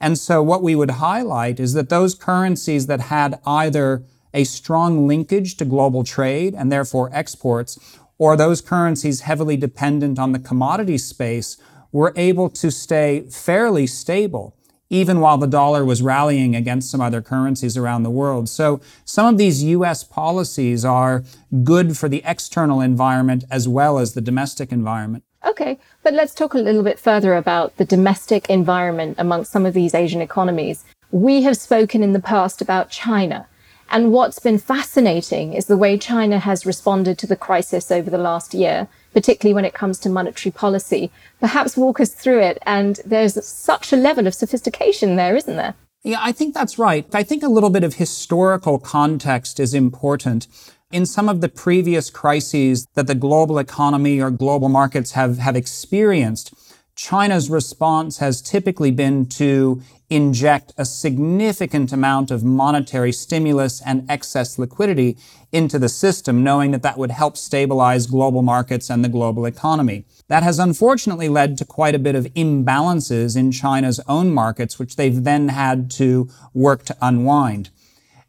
And 0.00 0.16
so 0.16 0.42
what 0.42 0.62
we 0.62 0.74
would 0.74 0.92
highlight 0.92 1.60
is 1.60 1.74
that 1.74 1.90
those 1.90 2.14
currencies 2.14 2.86
that 2.86 3.02
had 3.02 3.38
either 3.44 4.04
a 4.32 4.44
strong 4.44 5.06
linkage 5.06 5.58
to 5.58 5.66
global 5.66 6.02
trade 6.02 6.54
and 6.54 6.72
therefore 6.72 7.10
exports, 7.12 7.78
or 8.16 8.36
those 8.36 8.62
currencies 8.62 9.20
heavily 9.22 9.58
dependent 9.58 10.18
on 10.18 10.32
the 10.32 10.38
commodity 10.38 10.96
space 10.96 11.58
were 11.92 12.14
able 12.16 12.48
to 12.48 12.70
stay 12.70 13.26
fairly 13.28 13.86
stable 13.86 14.56
even 14.90 15.20
while 15.20 15.38
the 15.38 15.46
dollar 15.46 15.84
was 15.84 16.02
rallying 16.02 16.56
against 16.56 16.90
some 16.90 17.00
other 17.00 17.22
currencies 17.22 17.76
around 17.76 18.02
the 18.02 18.10
world. 18.10 18.48
So 18.48 18.80
some 19.04 19.26
of 19.26 19.38
these 19.38 19.62
U.S. 19.62 20.02
policies 20.02 20.84
are 20.84 21.24
good 21.62 21.96
for 21.96 22.08
the 22.08 22.22
external 22.24 22.80
environment 22.80 23.44
as 23.50 23.68
well 23.68 23.98
as 23.98 24.12
the 24.12 24.20
domestic 24.20 24.72
environment. 24.72 25.24
Okay, 25.46 25.78
but 26.02 26.12
let's 26.12 26.34
talk 26.34 26.52
a 26.52 26.58
little 26.58 26.82
bit 26.82 26.98
further 26.98 27.34
about 27.34 27.76
the 27.78 27.84
domestic 27.84 28.50
environment 28.50 29.14
amongst 29.18 29.52
some 29.52 29.64
of 29.64 29.72
these 29.72 29.94
Asian 29.94 30.20
economies. 30.20 30.84
We 31.12 31.42
have 31.42 31.56
spoken 31.56 32.02
in 32.02 32.12
the 32.12 32.20
past 32.20 32.60
about 32.60 32.90
China. 32.90 33.46
And 33.92 34.12
what's 34.12 34.38
been 34.38 34.58
fascinating 34.58 35.54
is 35.54 35.66
the 35.66 35.76
way 35.76 35.98
China 35.98 36.38
has 36.38 36.66
responded 36.66 37.18
to 37.18 37.26
the 37.26 37.36
crisis 37.36 37.90
over 37.90 38.10
the 38.10 38.18
last 38.18 38.54
year 38.54 38.88
particularly 39.12 39.54
when 39.54 39.64
it 39.64 39.74
comes 39.74 39.98
to 40.00 40.08
monetary 40.08 40.52
policy. 40.52 41.10
Perhaps 41.40 41.76
walk 41.76 42.00
us 42.00 42.10
through 42.12 42.40
it. 42.40 42.58
And 42.66 43.00
there's 43.04 43.44
such 43.44 43.92
a 43.92 43.96
level 43.96 44.26
of 44.26 44.34
sophistication 44.34 45.16
there, 45.16 45.36
isn't 45.36 45.56
there? 45.56 45.74
Yeah, 46.02 46.18
I 46.20 46.32
think 46.32 46.54
that's 46.54 46.78
right. 46.78 47.06
I 47.12 47.22
think 47.22 47.42
a 47.42 47.48
little 47.48 47.70
bit 47.70 47.84
of 47.84 47.94
historical 47.94 48.78
context 48.78 49.60
is 49.60 49.74
important. 49.74 50.46
In 50.90 51.06
some 51.06 51.28
of 51.28 51.40
the 51.40 51.48
previous 51.48 52.10
crises 52.10 52.86
that 52.94 53.06
the 53.06 53.14
global 53.14 53.58
economy 53.58 54.20
or 54.20 54.30
global 54.30 54.68
markets 54.68 55.12
have, 55.12 55.38
have 55.38 55.56
experienced, 55.56 56.54
China's 57.00 57.48
response 57.48 58.18
has 58.18 58.42
typically 58.42 58.90
been 58.90 59.24
to 59.24 59.80
inject 60.10 60.74
a 60.76 60.84
significant 60.84 61.94
amount 61.94 62.30
of 62.30 62.44
monetary 62.44 63.10
stimulus 63.10 63.80
and 63.86 64.04
excess 64.10 64.58
liquidity 64.58 65.16
into 65.50 65.78
the 65.78 65.88
system, 65.88 66.44
knowing 66.44 66.72
that 66.72 66.82
that 66.82 66.98
would 66.98 67.10
help 67.10 67.38
stabilize 67.38 68.06
global 68.06 68.42
markets 68.42 68.90
and 68.90 69.02
the 69.02 69.08
global 69.08 69.46
economy. 69.46 70.04
That 70.28 70.42
has 70.42 70.58
unfortunately 70.58 71.30
led 71.30 71.56
to 71.56 71.64
quite 71.64 71.94
a 71.94 71.98
bit 71.98 72.14
of 72.14 72.26
imbalances 72.34 73.34
in 73.34 73.50
China's 73.50 73.98
own 74.06 74.30
markets, 74.30 74.78
which 74.78 74.96
they've 74.96 75.24
then 75.24 75.48
had 75.48 75.90
to 75.92 76.28
work 76.52 76.84
to 76.84 76.96
unwind. 77.00 77.70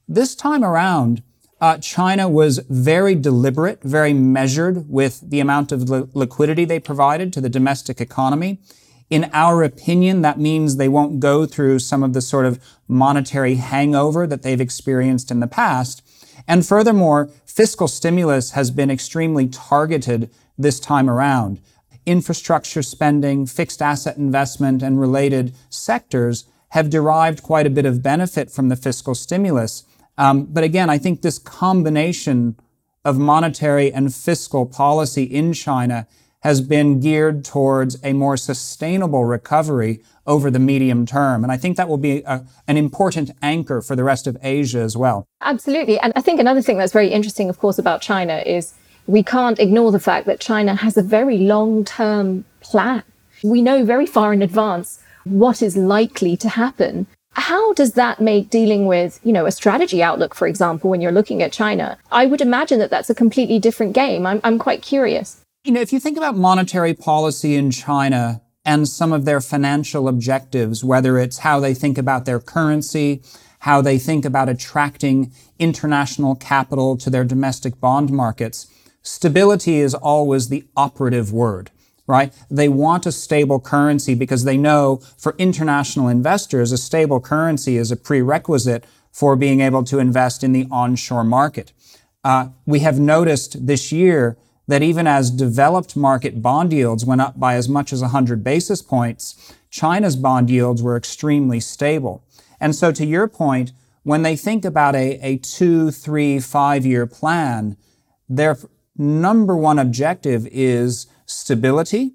This 0.07 0.33
time 0.33 0.63
around, 0.63 1.23
uh, 1.61 1.77
China 1.77 2.27
was 2.27 2.57
very 2.69 3.13
deliberate, 3.13 3.83
very 3.83 4.13
measured 4.13 4.89
with 4.89 5.21
the 5.21 5.39
amount 5.39 5.71
of 5.71 5.89
li- 5.89 6.07
liquidity 6.13 6.65
they 6.65 6.79
provided 6.79 7.31
to 7.31 7.39
the 7.39 7.49
domestic 7.49 8.01
economy. 8.01 8.59
In 9.11 9.29
our 9.31 9.61
opinion, 9.61 10.23
that 10.23 10.39
means 10.39 10.75
they 10.77 10.89
won't 10.89 11.19
go 11.19 11.45
through 11.45 11.79
some 11.79 12.01
of 12.01 12.13
the 12.13 12.21
sort 12.21 12.45
of 12.45 12.59
monetary 12.87 13.55
hangover 13.55 14.25
that 14.25 14.41
they've 14.41 14.59
experienced 14.59 15.29
in 15.29 15.39
the 15.39 15.47
past. 15.47 16.01
And 16.47 16.65
furthermore, 16.65 17.29
fiscal 17.45 17.87
stimulus 17.87 18.51
has 18.51 18.71
been 18.71 18.89
extremely 18.89 19.47
targeted 19.47 20.31
this 20.57 20.79
time 20.79 21.09
around. 21.09 21.59
Infrastructure 22.07 22.81
spending, 22.81 23.45
fixed 23.45 23.81
asset 23.81 24.17
investment, 24.17 24.81
and 24.81 24.99
related 24.99 25.53
sectors 25.69 26.45
have 26.69 26.89
derived 26.89 27.43
quite 27.43 27.67
a 27.67 27.69
bit 27.69 27.85
of 27.85 28.01
benefit 28.01 28.49
from 28.49 28.69
the 28.69 28.75
fiscal 28.75 29.13
stimulus. 29.13 29.83
Um, 30.21 30.45
but 30.45 30.63
again, 30.63 30.87
I 30.87 30.99
think 30.99 31.23
this 31.23 31.39
combination 31.39 32.55
of 33.03 33.17
monetary 33.17 33.91
and 33.91 34.13
fiscal 34.13 34.67
policy 34.67 35.23
in 35.23 35.51
China 35.51 36.07
has 36.41 36.61
been 36.61 36.99
geared 36.99 37.43
towards 37.43 37.97
a 38.03 38.13
more 38.13 38.37
sustainable 38.37 39.25
recovery 39.25 40.03
over 40.27 40.51
the 40.51 40.59
medium 40.59 41.07
term. 41.07 41.43
And 41.43 41.51
I 41.51 41.57
think 41.57 41.75
that 41.77 41.89
will 41.89 41.97
be 41.97 42.21
a, 42.21 42.45
an 42.67 42.77
important 42.77 43.31
anchor 43.41 43.81
for 43.81 43.95
the 43.95 44.03
rest 44.03 44.27
of 44.27 44.37
Asia 44.43 44.81
as 44.81 44.95
well. 44.95 45.25
Absolutely. 45.41 45.97
And 45.99 46.13
I 46.15 46.21
think 46.21 46.39
another 46.39 46.61
thing 46.61 46.77
that's 46.77 46.93
very 46.93 47.09
interesting, 47.09 47.49
of 47.49 47.57
course, 47.57 47.79
about 47.79 48.03
China 48.03 48.43
is 48.45 48.75
we 49.07 49.23
can't 49.23 49.59
ignore 49.59 49.91
the 49.91 49.99
fact 49.99 50.27
that 50.27 50.39
China 50.39 50.75
has 50.75 50.97
a 50.97 51.01
very 51.01 51.39
long 51.39 51.83
term 51.83 52.45
plan. 52.59 53.01
We 53.43 53.63
know 53.63 53.83
very 53.83 54.05
far 54.05 54.33
in 54.33 54.43
advance 54.43 54.99
what 55.23 55.63
is 55.63 55.75
likely 55.75 56.37
to 56.37 56.49
happen. 56.49 57.07
How 57.33 57.73
does 57.73 57.93
that 57.93 58.19
make 58.19 58.49
dealing 58.49 58.87
with, 58.87 59.19
you 59.23 59.31
know, 59.31 59.45
a 59.45 59.51
strategy 59.51 60.03
outlook, 60.03 60.35
for 60.35 60.47
example, 60.47 60.89
when 60.89 60.99
you're 60.99 61.13
looking 61.13 61.41
at 61.41 61.53
China? 61.53 61.97
I 62.11 62.25
would 62.25 62.41
imagine 62.41 62.79
that 62.79 62.89
that's 62.89 63.09
a 63.09 63.15
completely 63.15 63.57
different 63.57 63.93
game. 63.93 64.25
I'm, 64.25 64.41
I'm 64.43 64.59
quite 64.59 64.81
curious. 64.81 65.41
You 65.63 65.71
know, 65.71 65.81
if 65.81 65.93
you 65.93 65.99
think 65.99 66.17
about 66.17 66.35
monetary 66.35 66.93
policy 66.93 67.55
in 67.55 67.71
China 67.71 68.41
and 68.65 68.87
some 68.87 69.13
of 69.13 69.25
their 69.25 69.39
financial 69.39 70.07
objectives, 70.07 70.83
whether 70.83 71.17
it's 71.17 71.39
how 71.39 71.59
they 71.59 71.73
think 71.73 71.97
about 71.97 72.25
their 72.25 72.39
currency, 72.39 73.23
how 73.59 73.81
they 73.81 73.97
think 73.97 74.25
about 74.25 74.49
attracting 74.49 75.31
international 75.57 76.35
capital 76.35 76.97
to 76.97 77.09
their 77.09 77.23
domestic 77.23 77.79
bond 77.79 78.11
markets, 78.11 78.67
stability 79.03 79.77
is 79.77 79.93
always 79.93 80.49
the 80.49 80.65
operative 80.75 81.31
word 81.31 81.71
right? 82.11 82.33
They 82.49 82.67
want 82.67 83.05
a 83.05 83.11
stable 83.11 83.61
currency 83.61 84.15
because 84.15 84.43
they 84.43 84.57
know 84.57 84.97
for 85.17 85.33
international 85.37 86.09
investors, 86.09 86.73
a 86.73 86.77
stable 86.77 87.21
currency 87.21 87.77
is 87.77 87.89
a 87.89 87.95
prerequisite 87.95 88.83
for 89.13 89.37
being 89.37 89.61
able 89.61 89.85
to 89.85 89.97
invest 89.97 90.43
in 90.43 90.51
the 90.51 90.67
onshore 90.69 91.23
market. 91.23 91.71
Uh, 92.21 92.49
we 92.65 92.79
have 92.79 92.99
noticed 92.99 93.65
this 93.65 93.93
year 93.93 94.37
that 94.67 94.83
even 94.83 95.07
as 95.07 95.31
developed 95.31 95.95
market 95.95 96.41
bond 96.41 96.73
yields 96.73 97.05
went 97.05 97.21
up 97.21 97.39
by 97.39 97.55
as 97.55 97.69
much 97.69 97.93
as 97.93 98.01
100 98.01 98.43
basis 98.43 98.81
points, 98.81 99.53
China's 99.69 100.17
bond 100.17 100.49
yields 100.49 100.83
were 100.83 100.97
extremely 100.97 101.61
stable. 101.61 102.25
And 102.59 102.75
so 102.75 102.91
to 102.91 103.05
your 103.05 103.29
point, 103.29 103.71
when 104.03 104.23
they 104.23 104.35
think 104.35 104.65
about 104.65 104.95
a, 104.95 105.17
a 105.21 105.37
two, 105.37 105.91
three, 105.91 106.41
five 106.41 106.85
year 106.85 107.07
plan, 107.07 107.77
their 108.27 108.57
number 108.97 109.55
one 109.55 109.79
objective 109.79 110.45
is 110.51 111.07
stability. 111.31 112.13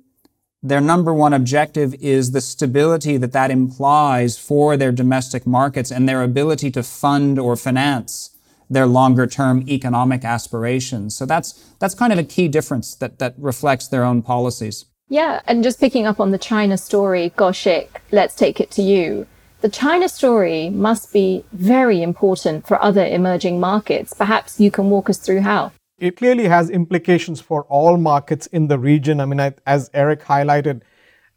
Their 0.62 0.80
number 0.80 1.14
one 1.14 1.32
objective 1.32 1.94
is 1.94 2.32
the 2.32 2.40
stability 2.40 3.16
that 3.18 3.32
that 3.32 3.50
implies 3.50 4.38
for 4.38 4.76
their 4.76 4.92
domestic 4.92 5.46
markets 5.46 5.90
and 5.90 6.08
their 6.08 6.22
ability 6.22 6.70
to 6.72 6.82
fund 6.82 7.38
or 7.38 7.56
finance 7.56 8.36
their 8.68 8.86
longer 8.86 9.26
term 9.26 9.64
economic 9.68 10.24
aspirations. 10.24 11.14
So 11.14 11.26
that's, 11.26 11.52
that's 11.78 11.94
kind 11.94 12.12
of 12.12 12.18
a 12.18 12.24
key 12.24 12.48
difference 12.48 12.94
that, 12.96 13.18
that 13.18 13.34
reflects 13.38 13.88
their 13.88 14.04
own 14.04 14.22
policies. 14.22 14.86
Yeah. 15.08 15.40
And 15.46 15.62
just 15.62 15.78
picking 15.78 16.06
up 16.06 16.18
on 16.18 16.32
the 16.32 16.38
China 16.38 16.76
story, 16.76 17.32
Kaushik, 17.36 17.88
let's 18.10 18.34
take 18.34 18.60
it 18.60 18.70
to 18.72 18.82
you. 18.82 19.26
The 19.60 19.68
China 19.68 20.08
story 20.08 20.68
must 20.68 21.12
be 21.12 21.44
very 21.52 22.02
important 22.02 22.66
for 22.66 22.82
other 22.82 23.06
emerging 23.06 23.60
markets. 23.60 24.12
Perhaps 24.12 24.60
you 24.60 24.70
can 24.70 24.90
walk 24.90 25.08
us 25.08 25.18
through 25.18 25.40
how. 25.40 25.72
It 25.98 26.16
clearly 26.16 26.44
has 26.44 26.68
implications 26.68 27.40
for 27.40 27.64
all 27.64 27.96
markets 27.96 28.46
in 28.48 28.68
the 28.68 28.78
region. 28.78 29.18
I 29.18 29.24
mean, 29.24 29.40
I, 29.40 29.54
as 29.66 29.90
Eric 29.94 30.22
highlighted, 30.22 30.82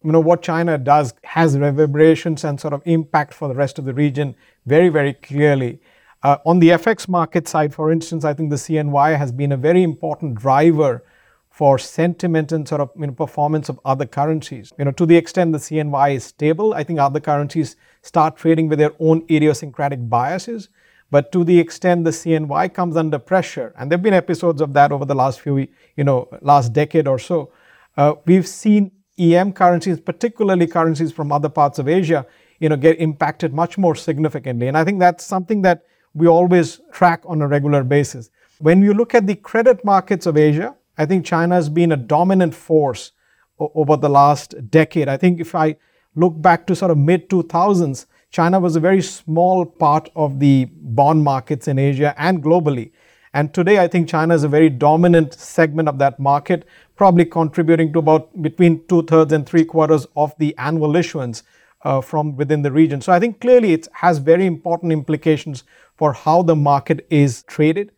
you 0.04 0.12
know, 0.12 0.20
what 0.20 0.42
China 0.42 0.78
does 0.78 1.14
has 1.24 1.58
reverberations 1.58 2.44
and 2.44 2.60
sort 2.60 2.74
of 2.74 2.82
impact 2.86 3.34
for 3.34 3.48
the 3.48 3.56
rest 3.56 3.80
of 3.80 3.86
the 3.86 3.94
region 3.94 4.36
very, 4.66 4.90
very 4.90 5.14
clearly. 5.14 5.80
Uh, 6.24 6.38
on 6.46 6.60
the 6.60 6.70
FX 6.70 7.08
market 7.08 7.48
side, 7.48 7.74
for 7.74 7.90
instance, 7.90 8.26
I 8.26 8.34
think 8.34 8.50
the 8.50 8.58
CNY 8.58 9.18
has 9.18 9.32
been 9.32 9.54
a 9.54 9.58
very 9.58 9.82
important 9.82 10.36
driver 10.36 11.06
for 11.50 11.80
sentiment 11.80 12.52
and 12.52 12.68
sort 12.68 12.82
of 12.82 12.90
you 12.98 13.08
know, 13.08 13.14
performance 13.14 13.70
of 13.70 13.80
other 13.86 14.06
currencies. 14.06 14.74
You 14.78 14.86
know, 14.86 14.92
to 14.92 15.06
the 15.06 15.16
extent 15.16 15.54
the 15.54 15.58
CNY 15.58 16.16
is 16.16 16.26
stable, 16.26 16.74
I 16.74 16.84
think 16.84 17.00
other 17.00 17.22
currencies 17.22 17.78
start 18.02 18.36
trading 18.36 18.68
with 18.68 18.80
their 18.80 18.92
own 19.00 19.26
idiosyncratic 19.30 20.10
biases. 20.10 20.68
But 21.12 21.32
to 21.32 21.44
the 21.44 21.60
extent 21.60 22.06
the 22.06 22.12
CNY 22.12 22.74
comes 22.74 22.96
under 22.96 23.18
pressure, 23.18 23.74
and 23.78 23.90
there 23.90 23.98
have 23.98 24.04
been 24.04 24.14
episodes 24.14 24.62
of 24.62 24.74
that 24.74 24.92
over 24.92 25.06
the 25.06 25.16
last 25.16 25.42
few, 25.42 25.68
you 25.96 26.04
know, 26.04 26.28
last 26.42 26.74
decade 26.74 27.08
or 27.08 27.18
so, 27.18 27.52
uh, 27.98 28.16
we've 28.26 28.48
seen 28.48 28.92
EM 29.18 29.54
currencies, 29.54 30.00
particularly 30.00 30.68
currencies 30.68 31.12
from 31.12 31.32
other 31.32 31.50
parts 31.50 31.80
of 31.80 31.88
Asia, 31.88 32.26
you 32.60 32.70
know, 32.70 32.78
get 32.78 33.00
impacted 33.00 33.54
much 33.54 33.78
more 33.78 33.96
significantly. 33.96 34.68
And 34.68 34.78
I 34.78 34.84
think 34.84 35.00
that's 35.00 35.26
something 35.26 35.62
that 35.64 35.86
we 36.14 36.28
always 36.28 36.80
track 36.92 37.24
on 37.26 37.42
a 37.42 37.48
regular 37.48 37.84
basis. 37.84 38.30
When 38.60 38.82
you 38.82 38.94
look 38.94 39.16
at 39.16 39.28
the 39.28 39.36
credit 39.36 39.84
markets 39.84 40.26
of 40.26 40.38
Asia, 40.38 40.76
I 40.98 41.06
think 41.06 41.26
China 41.26 41.56
has 41.56 41.70
been 41.70 41.92
a 41.92 41.98
dominant 41.98 42.54
force 42.54 43.14
over 43.58 43.98
the 43.98 44.10
last 44.10 44.70
decade. 44.70 45.08
I 45.08 45.18
think 45.18 45.40
if 45.40 45.56
I 45.56 45.78
look 46.16 46.42
back 46.42 46.68
to 46.68 46.76
sort 46.76 46.92
of 46.92 46.98
mid 46.98 47.30
2000s, 47.30 48.06
China 48.32 48.60
was 48.60 48.76
a 48.76 48.80
very 48.80 49.02
small 49.02 49.66
part 49.66 50.10
of 50.16 50.40
the 50.40 50.66
bond 50.66 51.24
markets 51.24 51.68
in 51.68 51.80
Asia 51.80 52.14
and 52.18 52.44
globally. 52.44 52.92
And 53.34 53.54
today, 53.54 53.80
I 53.80 53.88
think 53.88 54.08
China 54.08 54.36
is 54.36 54.44
a 54.44 54.48
very 54.48 54.70
dominant 54.70 55.34
segment 55.34 55.88
of 55.88 55.98
that 56.00 56.20
market, 56.20 56.68
probably 56.96 57.26
contributing 57.26 57.92
to 57.94 58.00
about 58.00 58.42
between 58.42 58.86
two 58.88 59.04
thirds 59.04 59.34
and 59.34 59.48
three 59.48 59.66
quarters 59.66 60.06
of 60.16 60.34
the 60.38 60.56
annual 60.58 60.96
issuance 60.96 61.44
uh, 61.84 62.02
from 62.02 62.36
within 62.36 62.62
the 62.62 62.72
region. 62.72 63.02
So 63.02 63.12
I 63.12 63.20
think 63.20 63.40
clearly 63.40 63.74
it 63.74 63.88
has 63.94 64.20
very 64.20 64.46
important 64.46 64.92
implications 64.92 65.64
for 65.96 66.14
how 66.14 66.44
the 66.44 66.56
market 66.56 67.06
is 67.10 67.44
traded. 67.44 67.92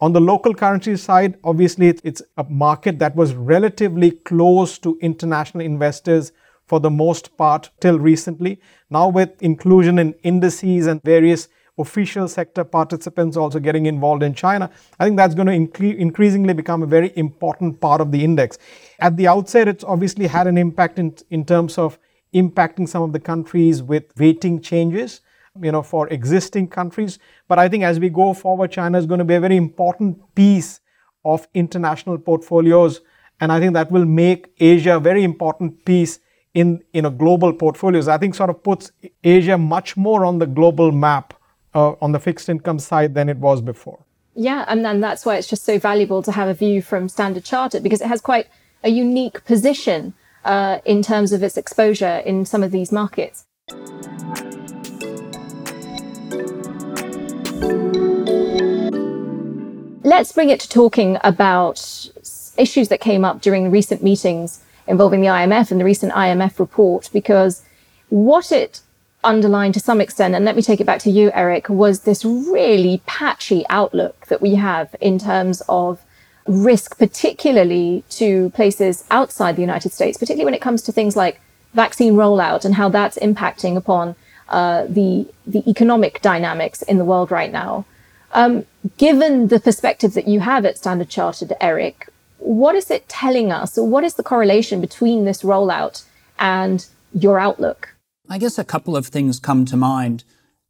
On 0.00 0.12
the 0.12 0.20
local 0.20 0.54
currency 0.54 0.96
side, 0.96 1.38
obviously, 1.44 1.88
it's 1.88 2.22
a 2.36 2.44
market 2.44 2.98
that 2.98 3.16
was 3.16 3.34
relatively 3.34 4.12
close 4.12 4.78
to 4.78 4.98
international 5.00 5.64
investors 5.64 6.32
for 6.68 6.78
the 6.80 6.90
most 6.90 7.36
part 7.36 7.70
till 7.80 7.98
recently. 7.98 8.60
Now, 8.90 9.08
with 9.08 9.42
inclusion 9.42 9.98
in 9.98 10.14
indices 10.22 10.86
and 10.86 11.02
various 11.02 11.48
official 11.78 12.28
sector 12.28 12.64
participants 12.64 13.36
also 13.36 13.58
getting 13.58 13.86
involved 13.86 14.22
in 14.22 14.34
China, 14.34 14.70
I 14.98 15.04
think 15.04 15.16
that's 15.16 15.34
going 15.34 15.46
to 15.46 15.52
incre- 15.52 15.96
increasingly 15.96 16.52
become 16.52 16.82
a 16.82 16.86
very 16.86 17.12
important 17.16 17.80
part 17.80 18.00
of 18.00 18.12
the 18.12 18.22
index. 18.22 18.58
At 19.00 19.16
the 19.16 19.28
outset, 19.28 19.68
it's 19.68 19.84
obviously 19.84 20.26
had 20.26 20.46
an 20.46 20.58
impact 20.58 20.98
in, 20.98 21.16
in 21.30 21.44
terms 21.44 21.78
of 21.78 21.98
impacting 22.34 22.88
some 22.88 23.02
of 23.02 23.12
the 23.12 23.20
countries 23.20 23.82
with 23.82 24.04
weighting 24.18 24.60
changes 24.60 25.22
you 25.62 25.72
know 25.72 25.82
for 25.82 26.08
existing 26.08 26.68
countries 26.68 27.18
but 27.48 27.58
i 27.58 27.68
think 27.68 27.82
as 27.82 27.98
we 27.98 28.08
go 28.08 28.32
forward 28.32 28.70
china 28.70 28.98
is 28.98 29.06
going 29.06 29.18
to 29.18 29.24
be 29.24 29.34
a 29.34 29.40
very 29.40 29.56
important 29.56 30.16
piece 30.34 30.80
of 31.24 31.48
international 31.54 32.18
portfolios 32.18 33.00
and 33.40 33.50
i 33.50 33.58
think 33.58 33.72
that 33.72 33.90
will 33.90 34.04
make 34.04 34.52
asia 34.60 34.96
a 34.96 35.00
very 35.00 35.24
important 35.24 35.84
piece 35.84 36.20
in 36.54 36.82
you 36.92 37.02
know 37.02 37.10
global 37.10 37.52
portfolios 37.52 38.08
i 38.08 38.18
think 38.18 38.34
sort 38.34 38.50
of 38.50 38.62
puts 38.62 38.90
asia 39.22 39.58
much 39.58 39.96
more 39.96 40.24
on 40.24 40.38
the 40.38 40.46
global 40.46 40.92
map 40.92 41.34
uh, 41.74 41.94
on 42.00 42.12
the 42.12 42.18
fixed 42.18 42.48
income 42.48 42.78
side 42.78 43.14
than 43.14 43.28
it 43.28 43.36
was 43.36 43.60
before. 43.60 44.04
Yeah 44.34 44.64
and 44.68 44.84
then 44.84 45.00
that's 45.00 45.26
why 45.26 45.36
it's 45.36 45.48
just 45.48 45.64
so 45.64 45.78
valuable 45.78 46.22
to 46.22 46.32
have 46.32 46.48
a 46.48 46.54
view 46.54 46.80
from 46.82 47.08
standard 47.08 47.44
chartered 47.44 47.82
because 47.82 48.00
it 48.00 48.08
has 48.08 48.20
quite 48.20 48.46
a 48.82 48.88
unique 48.88 49.44
position 49.44 50.14
uh, 50.44 50.78
in 50.84 51.02
terms 51.02 51.32
of 51.32 51.42
its 51.42 51.56
exposure 51.56 52.22
in 52.24 52.46
some 52.46 52.62
of 52.62 52.70
these 52.70 52.92
markets. 52.92 53.44
Let's 60.04 60.32
bring 60.32 60.48
it 60.48 60.60
to 60.60 60.68
talking 60.68 61.18
about 61.22 62.10
issues 62.56 62.88
that 62.88 63.00
came 63.00 63.24
up 63.24 63.42
during 63.42 63.70
recent 63.70 64.02
meetings 64.02 64.60
involving 64.88 65.20
the 65.20 65.28
IMF 65.28 65.70
and 65.70 65.80
the 65.80 65.84
recent 65.84 66.12
IMF 66.12 66.58
report, 66.58 67.10
because 67.12 67.62
what 68.08 68.50
it 68.50 68.80
underlined 69.22 69.74
to 69.74 69.80
some 69.80 70.00
extent, 70.00 70.34
and 70.34 70.44
let 70.44 70.56
me 70.56 70.62
take 70.62 70.80
it 70.80 70.86
back 70.86 71.00
to 71.00 71.10
you, 71.10 71.30
Eric, 71.34 71.68
was 71.68 72.00
this 72.00 72.24
really 72.24 73.02
patchy 73.06 73.64
outlook 73.68 74.26
that 74.26 74.40
we 74.40 74.54
have 74.54 74.94
in 75.00 75.18
terms 75.18 75.62
of 75.68 76.00
risk, 76.46 76.98
particularly 76.98 78.02
to 78.08 78.50
places 78.50 79.04
outside 79.10 79.56
the 79.56 79.60
United 79.60 79.92
States, 79.92 80.16
particularly 80.16 80.46
when 80.46 80.54
it 80.54 80.62
comes 80.62 80.82
to 80.82 80.92
things 80.92 81.14
like 81.14 81.40
vaccine 81.74 82.14
rollout 82.14 82.64
and 82.64 82.74
how 82.76 82.88
that's 82.88 83.18
impacting 83.18 83.76
upon 83.76 84.16
uh, 84.48 84.86
the 84.88 85.26
the 85.46 85.62
economic 85.68 86.22
dynamics 86.22 86.80
in 86.82 86.96
the 86.96 87.04
world 87.04 87.30
right 87.30 87.52
now. 87.52 87.84
Um, 88.32 88.64
given 88.96 89.48
the 89.48 89.60
perspective 89.60 90.14
that 90.14 90.26
you 90.26 90.40
have 90.40 90.64
at 90.64 90.78
Standard 90.78 91.08
Chartered, 91.08 91.52
Eric, 91.60 92.08
what 92.38 92.74
is 92.74 92.90
it 92.90 93.08
telling 93.08 93.52
us, 93.52 93.76
what 93.76 94.04
is 94.04 94.14
the 94.14 94.22
correlation 94.22 94.80
between 94.80 95.24
this 95.24 95.42
rollout 95.42 96.04
and 96.38 96.86
your 97.12 97.38
outlook? 97.38 97.94
I 98.28 98.38
guess 98.38 98.58
a 98.58 98.64
couple 98.64 98.96
of 98.96 99.06
things 99.06 99.40
come 99.40 99.64
to 99.66 99.76
mind. 99.76 100.24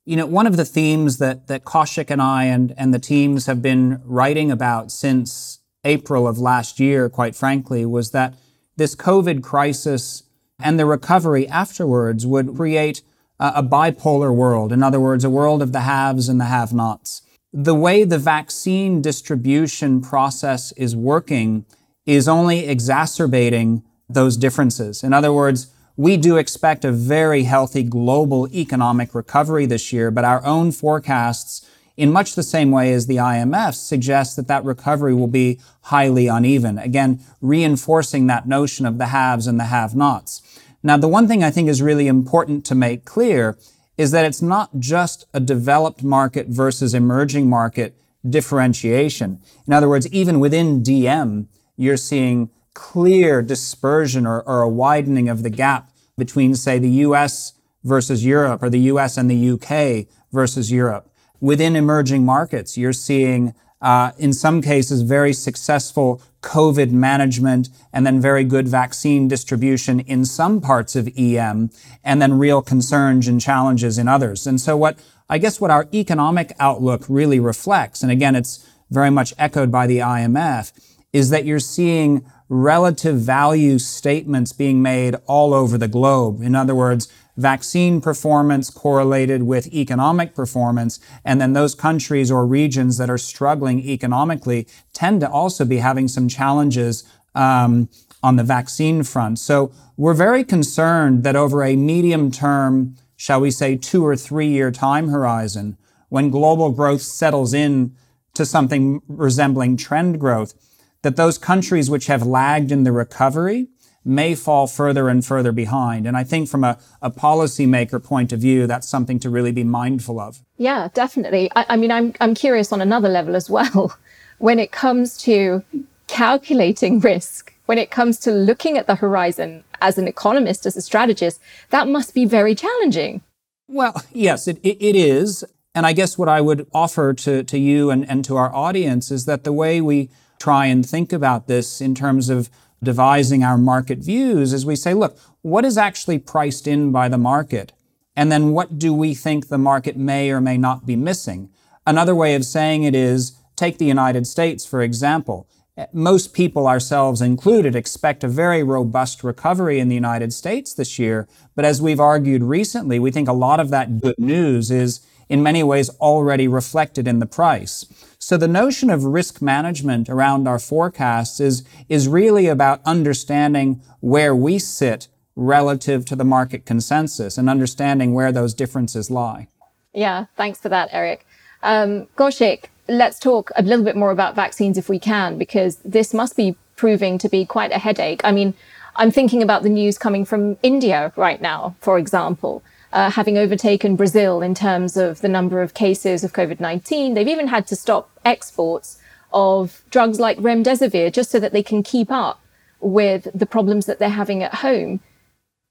You 0.05 0.17
know, 0.17 0.27
one 0.27 0.47
of 0.47 0.57
the 0.57 0.65
themes 0.65 1.19
that, 1.19 1.49
that 1.49 1.65
Kaushik 1.65 2.11
and 2.11 2.23
I 2.23 2.45
and, 2.45 2.73
and 2.79 2.95
the 2.95 2.99
teams 2.99 3.47
have 3.47 3.61
been 3.61 4.01
writing 4.05 4.51
about 4.51 4.91
since 4.91 5.59
April 5.85 6.27
of 6.27 6.39
last 6.39 6.81
year, 6.81 7.09
quite 7.09 7.37
frankly, 7.37 7.85
was 7.85 8.13
that 8.13 8.35
this 8.77 8.95
COVID 8.95 9.43
crisis 9.43 10.23
and 10.61 10.79
the 10.79 10.87
recovery 10.87 11.47
afterwards 11.49 12.27
would 12.27 12.57
create 12.57 13.03
a, 13.39 13.55
a 13.57 13.63
bipolar 13.63 14.35
world. 14.35 14.73
In 14.73 14.83
other 14.83 15.01
words, 15.01 15.25
a 15.25 15.31
world 15.31 15.63
of 15.63 15.73
the 15.73 15.81
haves 15.81 16.29
and 16.29 16.41
the 16.41 16.47
have 16.47 16.73
nots. 16.73 17.23
The 17.52 17.75
way 17.75 18.05
the 18.05 18.19
vaccine 18.19 19.00
distribution 19.00 20.02
process 20.02 20.73
is 20.73 20.95
working 20.95 21.64
is 22.05 22.28
only 22.28 22.67
exacerbating 22.67 23.83
those 24.07 24.37
differences. 24.37 25.02
In 25.02 25.14
other 25.14 25.33
words, 25.33 25.69
we 25.97 26.19
do 26.19 26.37
expect 26.37 26.85
a 26.85 26.93
very 26.93 27.45
healthy 27.45 27.83
global 27.83 28.49
economic 28.55 29.14
recovery 29.14 29.64
this 29.64 29.95
year, 29.95 30.11
but 30.11 30.26
our 30.26 30.45
own 30.45 30.73
forecasts, 30.73 31.67
in 31.97 32.12
much 32.12 32.35
the 32.35 32.43
same 32.43 32.71
way 32.71 32.93
as 32.93 33.07
the 33.07 33.17
IMF, 33.17 33.75
suggest 33.75 34.37
that 34.37 34.47
that 34.49 34.64
recovery 34.64 35.14
will 35.14 35.26
be 35.26 35.59
highly 35.85 36.26
uneven. 36.28 36.78
Again, 36.78 37.21
reinforcing 37.40 38.26
that 38.26 38.47
notion 38.47 38.85
of 38.85 38.99
the 38.99 39.07
haves 39.07 39.47
and 39.47 39.59
the 39.59 39.64
have-nots. 39.64 40.43
Now, 40.83 40.99
the 40.99 41.09
one 41.09 41.26
thing 41.26 41.43
I 41.43 41.50
think 41.50 41.71
is 41.71 41.81
really 41.81 42.09
important 42.09 42.67
to 42.67 42.75
make 42.75 43.07
clear 43.07 43.57
is 43.99 44.12
that 44.12 44.25
it's 44.25 44.40
not 44.40 44.78
just 44.78 45.26
a 45.35 45.40
developed 45.40 46.02
market 46.02 46.47
versus 46.47 46.95
emerging 46.95 47.50
market 47.50 48.00
differentiation. 48.26 49.43
In 49.67 49.73
other 49.73 49.88
words, 49.88 50.07
even 50.12 50.40
within 50.40 50.83
DM, 50.83 51.49
you're 51.76 51.97
seeing 51.97 52.50
clear 52.75 53.43
dispersion 53.43 54.25
or, 54.25 54.40
or 54.43 54.62
a 54.62 54.69
widening 54.69 55.28
of 55.28 55.43
the 55.43 55.50
gap 55.50 55.90
between, 56.17 56.55
say, 56.55 56.78
the 56.78 56.90
US 57.07 57.55
versus 57.83 58.25
Europe 58.25 58.62
or 58.62 58.71
the 58.71 58.81
US 58.93 59.17
and 59.17 59.28
the 59.28 59.50
UK 59.50 60.07
versus 60.33 60.71
Europe. 60.71 61.11
Within 61.40 61.76
emerging 61.76 62.25
markets, 62.25 62.78
you're 62.78 62.93
seeing, 62.93 63.55
uh, 63.80 64.12
in 64.18 64.32
some 64.32 64.61
cases, 64.61 65.02
very 65.02 65.32
successful 65.32 66.20
COVID 66.42 66.90
management 66.90 67.68
and 67.92 68.06
then 68.06 68.20
very 68.20 68.44
good 68.44 68.68
vaccine 68.68 69.28
distribution 69.28 70.00
in 70.00 70.25
some 70.25 70.61
parts 70.61 70.97
of 70.97 71.08
EM 71.16 71.70
and 72.04 72.23
then 72.23 72.38
real 72.38 72.62
concerns 72.62 73.28
and 73.28 73.40
challenges 73.40 73.99
in 73.99 74.08
others. 74.08 74.47
And 74.47 74.61
so 74.61 74.76
what 74.76 74.99
I 75.30 75.38
guess 75.38 75.61
what 75.61 75.70
our 75.70 75.87
economic 75.92 76.54
outlook 76.58 77.04
really 77.08 77.38
reflects, 77.38 78.02
and 78.02 78.11
again, 78.11 78.35
it's 78.35 78.66
very 78.90 79.11
much 79.11 79.35
echoed 79.37 79.70
by 79.70 79.87
the 79.87 79.99
IMF, 79.99 80.73
is 81.12 81.28
that 81.30 81.44
you're 81.44 81.61
seeing 81.61 82.25
relative 82.49 83.16
value 83.16 83.78
statements 83.78 84.54
being 84.54 84.80
made 84.80 85.16
all 85.26 85.52
over 85.52 85.76
the 85.76 85.88
globe. 85.88 86.40
In 86.40 86.54
other 86.54 86.75
words, 86.75 87.12
vaccine 87.38 88.00
performance 88.00 88.68
correlated 88.68 89.45
with 89.45 89.73
economic 89.73 90.35
performance. 90.35 90.99
And 91.25 91.40
then 91.40 91.52
those 91.52 91.75
countries 91.75 92.30
or 92.30 92.45
regions 92.45 92.99
that 92.99 93.09
are 93.09 93.16
struggling 93.16 93.78
economically 93.78 94.66
tend 94.92 95.21
to 95.21 95.30
also 95.30 95.64
be 95.64 95.78
having 95.78 96.09
some 96.09 96.28
challenges 96.28 97.04
um, 97.37 97.88
on 98.25 98.35
the 98.35 98.42
vaccine 98.42 99.04
front. 99.04 99.38
So 99.38 99.71
we're 99.97 100.14
very 100.14 100.42
concerned 100.42 101.23
that 101.23 101.37
over 101.37 101.62
a 101.62 101.76
medium 101.76 102.33
term, 102.33 102.97
shall 103.16 103.40
we 103.40 103.52
say, 103.52 103.76
two 103.76 104.04
or 104.04 104.16
three 104.16 104.49
year 104.49 104.73
time 104.73 105.09
horizon, 105.09 105.78
when 106.09 106.30
global 106.30 106.73
growth 106.73 107.02
settles 107.02 107.54
in 107.54 107.95
to 108.35 108.45
something 108.45 109.00
resembling 109.07 109.76
trend 109.76 110.18
growth, 110.18 110.54
that 111.02 111.14
those 111.14 111.38
countries 111.38 111.88
which 111.88 112.07
have 112.07 112.26
lagged 112.26 112.73
in 112.73 112.83
the 112.83 112.92
recovery 112.92 113.68
may 114.05 114.35
fall 114.35 114.67
further 114.67 115.09
and 115.09 115.25
further 115.25 115.52
behind. 115.52 116.07
And 116.07 116.17
I 116.17 116.25
think 116.25 116.49
from 116.49 116.64
a, 116.64 116.78
a 117.02 117.11
policymaker 117.11 118.02
point 118.02 118.33
of 118.33 118.40
view, 118.40 118.67
that's 118.67 118.88
something 118.88 119.19
to 119.21 119.31
really 119.31 119.52
be 119.52 119.64
mindful 119.64 120.19
of. 120.19 120.43
Yeah, 120.57 120.88
definitely. 120.95 121.50
I, 121.54 121.67
I 121.71 121.76
mean, 121.76 121.91
I'm, 121.91 122.15
I'm 122.21 122.34
curious 122.34 122.73
on 122.73 122.80
another 122.80 123.08
level 123.08 123.37
as 123.37 123.50
well. 123.50 123.97
when 124.39 124.58
it 124.58 124.73
comes 124.73 125.19
to 125.19 125.63
calculating 126.06 127.00
risk, 127.13 127.54
when 127.67 127.78
it 127.78 127.91
comes 127.91 128.19
to 128.21 128.32
looking 128.32 128.78
at 128.78 128.87
the 128.87 128.95
horizon 128.97 129.65
as 129.80 129.99
an 129.99 130.08
economist, 130.08 130.67
as 130.67 130.76
a 130.76 130.82
strategist, 130.82 131.41
that 131.71 131.87
must 131.87 132.15
be 132.15 132.25
very 132.25 132.54
challenging. 132.54 133.21
Well, 133.69 134.02
yes, 134.13 134.49
it, 134.49 134.58
it, 134.63 134.78
it 134.80 134.97
is. 134.97 135.45
And 135.75 135.87
I 135.87 135.93
guess 135.93 136.17
what 136.17 136.28
I 136.28 136.41
would 136.41 136.67
offer 136.73 137.13
to, 137.13 137.45
to 137.45 137.58
you 137.58 137.91
and, 137.91 138.08
and 138.08 138.25
to 138.25 138.37
our 138.37 138.52
audience 138.54 139.11
is 139.11 139.26
that 139.26 139.45
the 139.45 139.52
way 139.52 139.80
we 139.80 140.08
try 140.39 140.67
and 140.67 140.89
think 140.89 141.13
about 141.13 141.47
this 141.47 141.80
in 141.80 141.95
terms 141.95 142.30
of 142.30 142.49
devising 142.82 143.43
our 143.43 143.58
market 143.58 143.99
views 143.99 144.52
is 144.52 144.64
we 144.64 144.76
say, 144.76 144.95
look, 144.95 145.19
what 145.43 145.64
is 145.64 145.78
actually 145.78 146.19
priced 146.19 146.67
in 146.67 146.93
by 146.93 147.08
the 147.08 147.19
market? 147.19 147.73
And 148.17 148.32
then 148.32 148.50
what 148.52 148.78
do 148.78 148.93
we 148.93 149.14
think 149.14 149.49
the 149.49 149.58
market 149.58 149.97
may 149.97 150.30
or 150.30 150.41
may 150.41 150.56
not 150.56 150.86
be 150.86 150.97
missing? 150.97 151.50
Another 151.86 152.14
way 152.14 152.34
of 152.34 152.45
saying 152.45 152.82
it 152.82 152.95
is 152.95 153.38
take 153.56 153.78
the 153.78 153.84
United 153.84 154.26
States, 154.26 154.67
for 154.67 154.82
example. 154.82 155.49
Most 155.93 156.32
people, 156.32 156.67
ourselves 156.67 157.21
included, 157.21 157.76
expect 157.76 158.25
a 158.25 158.28
very 158.28 158.64
robust 158.64 159.23
recovery 159.23 159.78
in 159.78 159.88
the 159.88 159.95
United 159.95 160.32
States 160.32 160.75
this 160.75 160.99
year. 160.99 161.28
But 161.54 161.64
as 161.64 161.80
we've 161.80 162.00
argued 162.00 162.43
recently, 162.43 162.99
we 162.99 163.12
think 163.12 163.28
a 163.28 163.32
lot 163.32 163.60
of 163.60 163.71
that 163.71 164.00
good 164.00 164.19
news 164.19 164.73
is 164.73 165.00
in 165.28 165.43
many 165.43 165.62
ways 165.62 165.91
already 166.00 166.49
reflected 166.49 167.06
in 167.06 167.19
the 167.19 167.26
price. 167.26 167.86
So 168.19 168.36
the 168.36 168.49
notion 168.49 168.91
of 168.91 169.04
risk 169.04 169.41
management 169.41 170.08
around 170.08 170.49
our 170.49 170.58
forecasts 170.58 171.41
is, 171.41 171.64
is 171.88 172.08
really 172.08 172.47
about 172.47 172.80
understanding 172.84 173.80
where 174.00 174.34
we 174.34 174.58
sit 174.58 175.08
relative 175.36 176.04
to 176.06 176.17
the 176.17 176.25
market 176.25 176.67
consensus 176.67 177.38
and 177.38 177.49
understanding 177.49 178.12
where 178.12 178.32
those 178.32 178.54
differences 178.54 179.10
lie. 179.10 179.49
Yeah, 179.93 180.26
thanks 180.36 180.58
for 180.58 180.69
that, 180.69 180.88
Eric. 180.93 181.26
Um, 181.62 182.06
Kaushik, 182.17 182.64
let's 182.88 183.19
talk 183.19 183.50
a 183.56 183.62
little 183.62 183.84
bit 183.84 183.97
more 183.97 184.10
about 184.10 184.34
vaccines 184.34 184.76
if 184.76 184.88
we 184.88 184.99
can, 184.99 185.38
because 185.38 185.76
this 185.76 186.12
must 186.12 186.36
be 186.36 186.56
proving 186.76 187.19
to 187.19 187.28
be 187.28 187.45
quite 187.45 187.73
a 187.73 187.78
headache. 187.78 188.21
I 188.25 188.32
mean, 188.32 188.54
I'm 188.97 189.10
thinking 189.10 189.43
about 189.43 189.62
the 189.62 189.69
news 189.69 189.97
coming 189.97 190.25
from 190.25 190.58
India 190.62 191.12
right 191.17 191.41
now, 191.41 191.76
for 191.80 191.99
example 191.99 192.62
uh, 192.93 193.11
having 193.11 193.37
overtaken 193.37 193.97
Brazil 193.97 194.43
in 194.43 194.55
terms 194.55 194.97
of 194.97 195.21
the 195.21 195.29
number 195.29 195.63
of 195.63 195.75
cases 195.75 196.25
of 196.25 196.33
COVID-19. 196.33 197.15
They've 197.15 197.29
even 197.29 197.49
had 197.49 197.67
to 197.69 197.77
stop 197.77 198.11
exports 198.25 198.99
of 199.33 199.83
drugs 199.91 200.19
like 200.19 200.39
remdesivir 200.39 201.13
just 201.13 201.31
so 201.31 201.39
that 201.39 201.53
they 201.53 201.63
can 201.63 201.83
keep 201.83 202.11
up 202.11 202.41
with 202.81 203.29
the 203.35 203.47
problems 203.47 203.87
that 203.87 203.99
they're 203.99 204.09
having 204.09 204.43
at 204.43 204.55
home. 204.57 205.01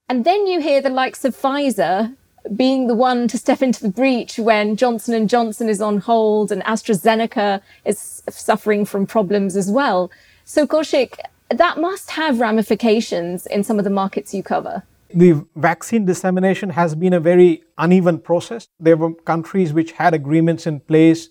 And 0.09 0.25
then 0.25 0.47
you 0.47 0.61
hear 0.61 0.81
the 0.81 0.89
likes 0.89 1.25
of 1.25 1.35
Pfizer 1.35 2.15
being 2.55 2.87
the 2.87 2.95
one 2.95 3.27
to 3.27 3.37
step 3.37 3.61
into 3.61 3.81
the 3.81 3.89
breach 3.89 4.39
when 4.39 4.75
Johnson 4.75 5.13
and 5.13 5.29
Johnson 5.29 5.67
is 5.67 5.81
on 5.81 5.97
hold 5.97 6.51
and 6.51 6.63
AstraZeneca 6.63 7.61
is 7.83 8.23
suffering 8.29 8.85
from 8.85 9.05
problems 9.05 9.55
as 9.57 9.69
well. 9.69 10.09
So 10.45 10.65
Kaushik, 10.65 11.17
that 11.49 11.77
must 11.77 12.11
have 12.11 12.39
ramifications 12.39 13.45
in 13.47 13.63
some 13.63 13.79
of 13.79 13.83
the 13.83 13.89
markets 13.89 14.33
you 14.33 14.43
cover. 14.43 14.83
The 15.13 15.45
vaccine 15.55 16.05
dissemination 16.05 16.69
has 16.71 16.93
been 16.93 17.13
a 17.13 17.19
very 17.19 17.63
uneven 17.77 18.19
process. 18.19 18.67
There 18.79 18.97
were 18.97 19.13
countries 19.13 19.71
which 19.71 19.93
had 19.93 20.13
agreements 20.13 20.67
in 20.67 20.81
place, 20.81 21.29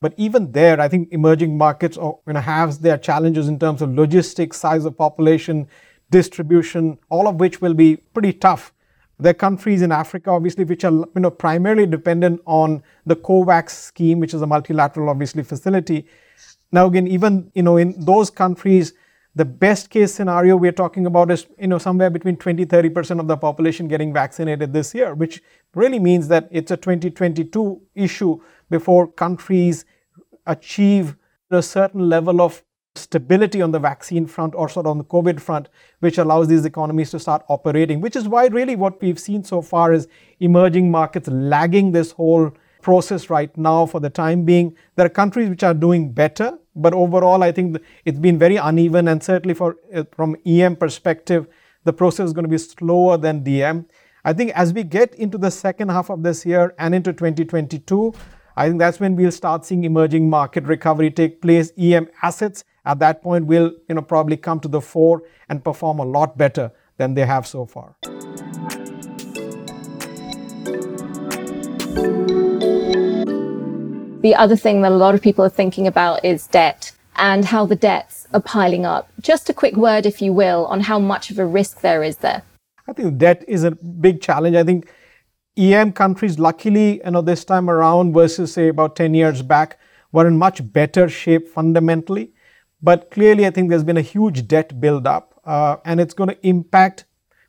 but 0.00 0.14
even 0.16 0.52
there, 0.52 0.80
I 0.80 0.86
think 0.88 1.08
emerging 1.10 1.58
markets 1.58 1.98
have 2.28 2.80
their 2.80 2.96
challenges 2.96 3.48
in 3.48 3.58
terms 3.58 3.82
of 3.82 3.92
logistics, 3.92 4.58
size 4.58 4.84
of 4.84 4.96
population, 4.96 5.66
distribution, 6.10 6.98
all 7.08 7.26
of 7.26 7.36
which 7.36 7.60
will 7.60 7.74
be 7.74 7.96
pretty 7.96 8.32
tough. 8.32 8.72
There 9.18 9.30
are 9.30 9.34
countries 9.34 9.82
in 9.82 9.90
Africa, 9.90 10.30
obviously, 10.30 10.62
which 10.62 10.84
are 10.84 10.92
you 10.92 11.08
know, 11.16 11.30
primarily 11.30 11.86
dependent 11.86 12.40
on 12.46 12.84
the 13.04 13.16
COVAX 13.16 13.70
scheme, 13.70 14.20
which 14.20 14.32
is 14.32 14.42
a 14.42 14.46
multilateral, 14.46 15.08
obviously, 15.08 15.42
facility. 15.42 16.06
Now, 16.70 16.86
again, 16.86 17.08
even 17.08 17.50
you 17.54 17.64
know, 17.64 17.78
in 17.78 17.96
those 17.98 18.30
countries, 18.30 18.92
the 19.38 19.44
best 19.44 19.88
case 19.88 20.12
scenario 20.12 20.56
we're 20.56 20.78
talking 20.80 21.06
about 21.06 21.30
is 21.30 21.46
you 21.58 21.68
know 21.68 21.78
somewhere 21.78 22.10
between 22.10 22.36
20 22.36 22.66
30% 22.66 23.20
of 23.20 23.28
the 23.28 23.36
population 23.36 23.86
getting 23.86 24.12
vaccinated 24.12 24.72
this 24.72 24.94
year 24.94 25.14
which 25.14 25.40
really 25.74 26.00
means 26.00 26.28
that 26.28 26.48
it's 26.50 26.72
a 26.72 26.76
2022 26.76 27.80
issue 27.94 28.40
before 28.68 29.06
countries 29.06 29.84
achieve 30.46 31.16
a 31.50 31.62
certain 31.62 32.08
level 32.08 32.42
of 32.42 32.62
stability 32.96 33.62
on 33.62 33.70
the 33.70 33.78
vaccine 33.78 34.26
front 34.26 34.56
or 34.56 34.68
sort 34.68 34.86
of 34.86 34.90
on 34.90 34.98
the 34.98 35.04
covid 35.04 35.38
front 35.40 35.68
which 36.00 36.18
allows 36.18 36.48
these 36.48 36.64
economies 36.64 37.12
to 37.12 37.20
start 37.20 37.44
operating 37.48 38.00
which 38.00 38.16
is 38.16 38.26
why 38.26 38.46
really 38.46 38.74
what 38.74 39.00
we've 39.00 39.20
seen 39.20 39.44
so 39.44 39.62
far 39.62 39.92
is 39.92 40.08
emerging 40.40 40.90
markets 40.90 41.28
lagging 41.28 41.92
this 41.92 42.10
whole 42.10 42.50
process 42.82 43.28
right 43.30 43.56
now 43.56 43.86
for 43.86 44.00
the 44.00 44.10
time 44.10 44.44
being. 44.44 44.76
There 44.96 45.06
are 45.06 45.10
countries 45.10 45.48
which 45.48 45.62
are 45.62 45.74
doing 45.74 46.12
better 46.12 46.58
but 46.78 46.94
overall, 46.94 47.42
I 47.42 47.52
think 47.52 47.76
it's 48.04 48.18
been 48.18 48.38
very 48.38 48.56
uneven, 48.56 49.08
and 49.08 49.22
certainly 49.22 49.54
for 49.54 49.76
uh, 49.94 50.04
from 50.12 50.36
EM 50.46 50.76
perspective, 50.76 51.46
the 51.84 51.92
process 51.92 52.26
is 52.26 52.32
going 52.32 52.44
to 52.44 52.50
be 52.50 52.58
slower 52.58 53.16
than 53.16 53.44
DM. 53.44 53.86
I 54.24 54.32
think 54.32 54.52
as 54.52 54.72
we 54.72 54.82
get 54.82 55.14
into 55.14 55.38
the 55.38 55.50
second 55.50 55.88
half 55.90 56.10
of 56.10 56.22
this 56.22 56.44
year 56.44 56.74
and 56.78 56.94
into 56.94 57.12
2022, 57.12 58.12
I 58.56 58.66
think 58.66 58.78
that's 58.78 58.98
when 58.98 59.14
we'll 59.14 59.30
start 59.30 59.64
seeing 59.64 59.84
emerging 59.84 60.28
market 60.28 60.64
recovery 60.64 61.10
take 61.10 61.40
place. 61.40 61.72
EM 61.78 62.08
assets 62.22 62.64
at 62.84 62.98
that 62.98 63.22
point 63.22 63.46
will, 63.46 63.72
you 63.88 63.94
know, 63.94 64.02
probably 64.02 64.36
come 64.36 64.60
to 64.60 64.68
the 64.68 64.80
fore 64.80 65.22
and 65.48 65.62
perform 65.62 66.00
a 66.00 66.04
lot 66.04 66.36
better 66.36 66.72
than 66.96 67.14
they 67.14 67.24
have 67.24 67.46
so 67.46 67.66
far. 67.66 67.94
The 74.28 74.34
other 74.34 74.56
thing 74.56 74.82
that 74.82 74.92
a 74.92 74.94
lot 74.94 75.14
of 75.14 75.22
people 75.22 75.42
are 75.42 75.48
thinking 75.48 75.86
about 75.86 76.22
is 76.22 76.46
debt 76.48 76.92
and 77.16 77.46
how 77.46 77.64
the 77.64 77.74
debts 77.74 78.28
are 78.34 78.42
piling 78.42 78.84
up. 78.84 79.08
Just 79.22 79.48
a 79.48 79.54
quick 79.54 79.74
word, 79.74 80.04
if 80.04 80.20
you 80.20 80.34
will, 80.34 80.66
on 80.66 80.80
how 80.80 80.98
much 80.98 81.30
of 81.30 81.38
a 81.38 81.46
risk 81.46 81.80
there 81.80 82.02
is 82.02 82.18
there. 82.18 82.42
I 82.86 82.92
think 82.92 83.16
debt 83.16 83.42
is 83.48 83.64
a 83.64 83.70
big 83.70 84.20
challenge. 84.20 84.54
I 84.54 84.64
think 84.64 84.92
EM 85.56 85.92
countries, 85.92 86.38
luckily, 86.38 87.00
you 87.02 87.10
know, 87.10 87.22
this 87.22 87.42
time 87.42 87.70
around 87.70 88.12
versus 88.12 88.52
say 88.52 88.68
about 88.68 88.96
10 88.96 89.14
years 89.14 89.40
back, 89.40 89.78
were 90.12 90.26
in 90.26 90.36
much 90.36 90.60
better 90.74 91.08
shape 91.08 91.48
fundamentally. 91.48 92.32
But 92.82 93.10
clearly, 93.10 93.46
I 93.46 93.50
think 93.50 93.70
there's 93.70 93.82
been 93.82 93.96
a 93.96 94.02
huge 94.02 94.46
debt 94.46 94.78
buildup, 94.78 95.40
uh, 95.46 95.76
and 95.86 96.00
it's 96.00 96.12
going 96.12 96.28
to 96.28 96.46
impact 96.46 97.06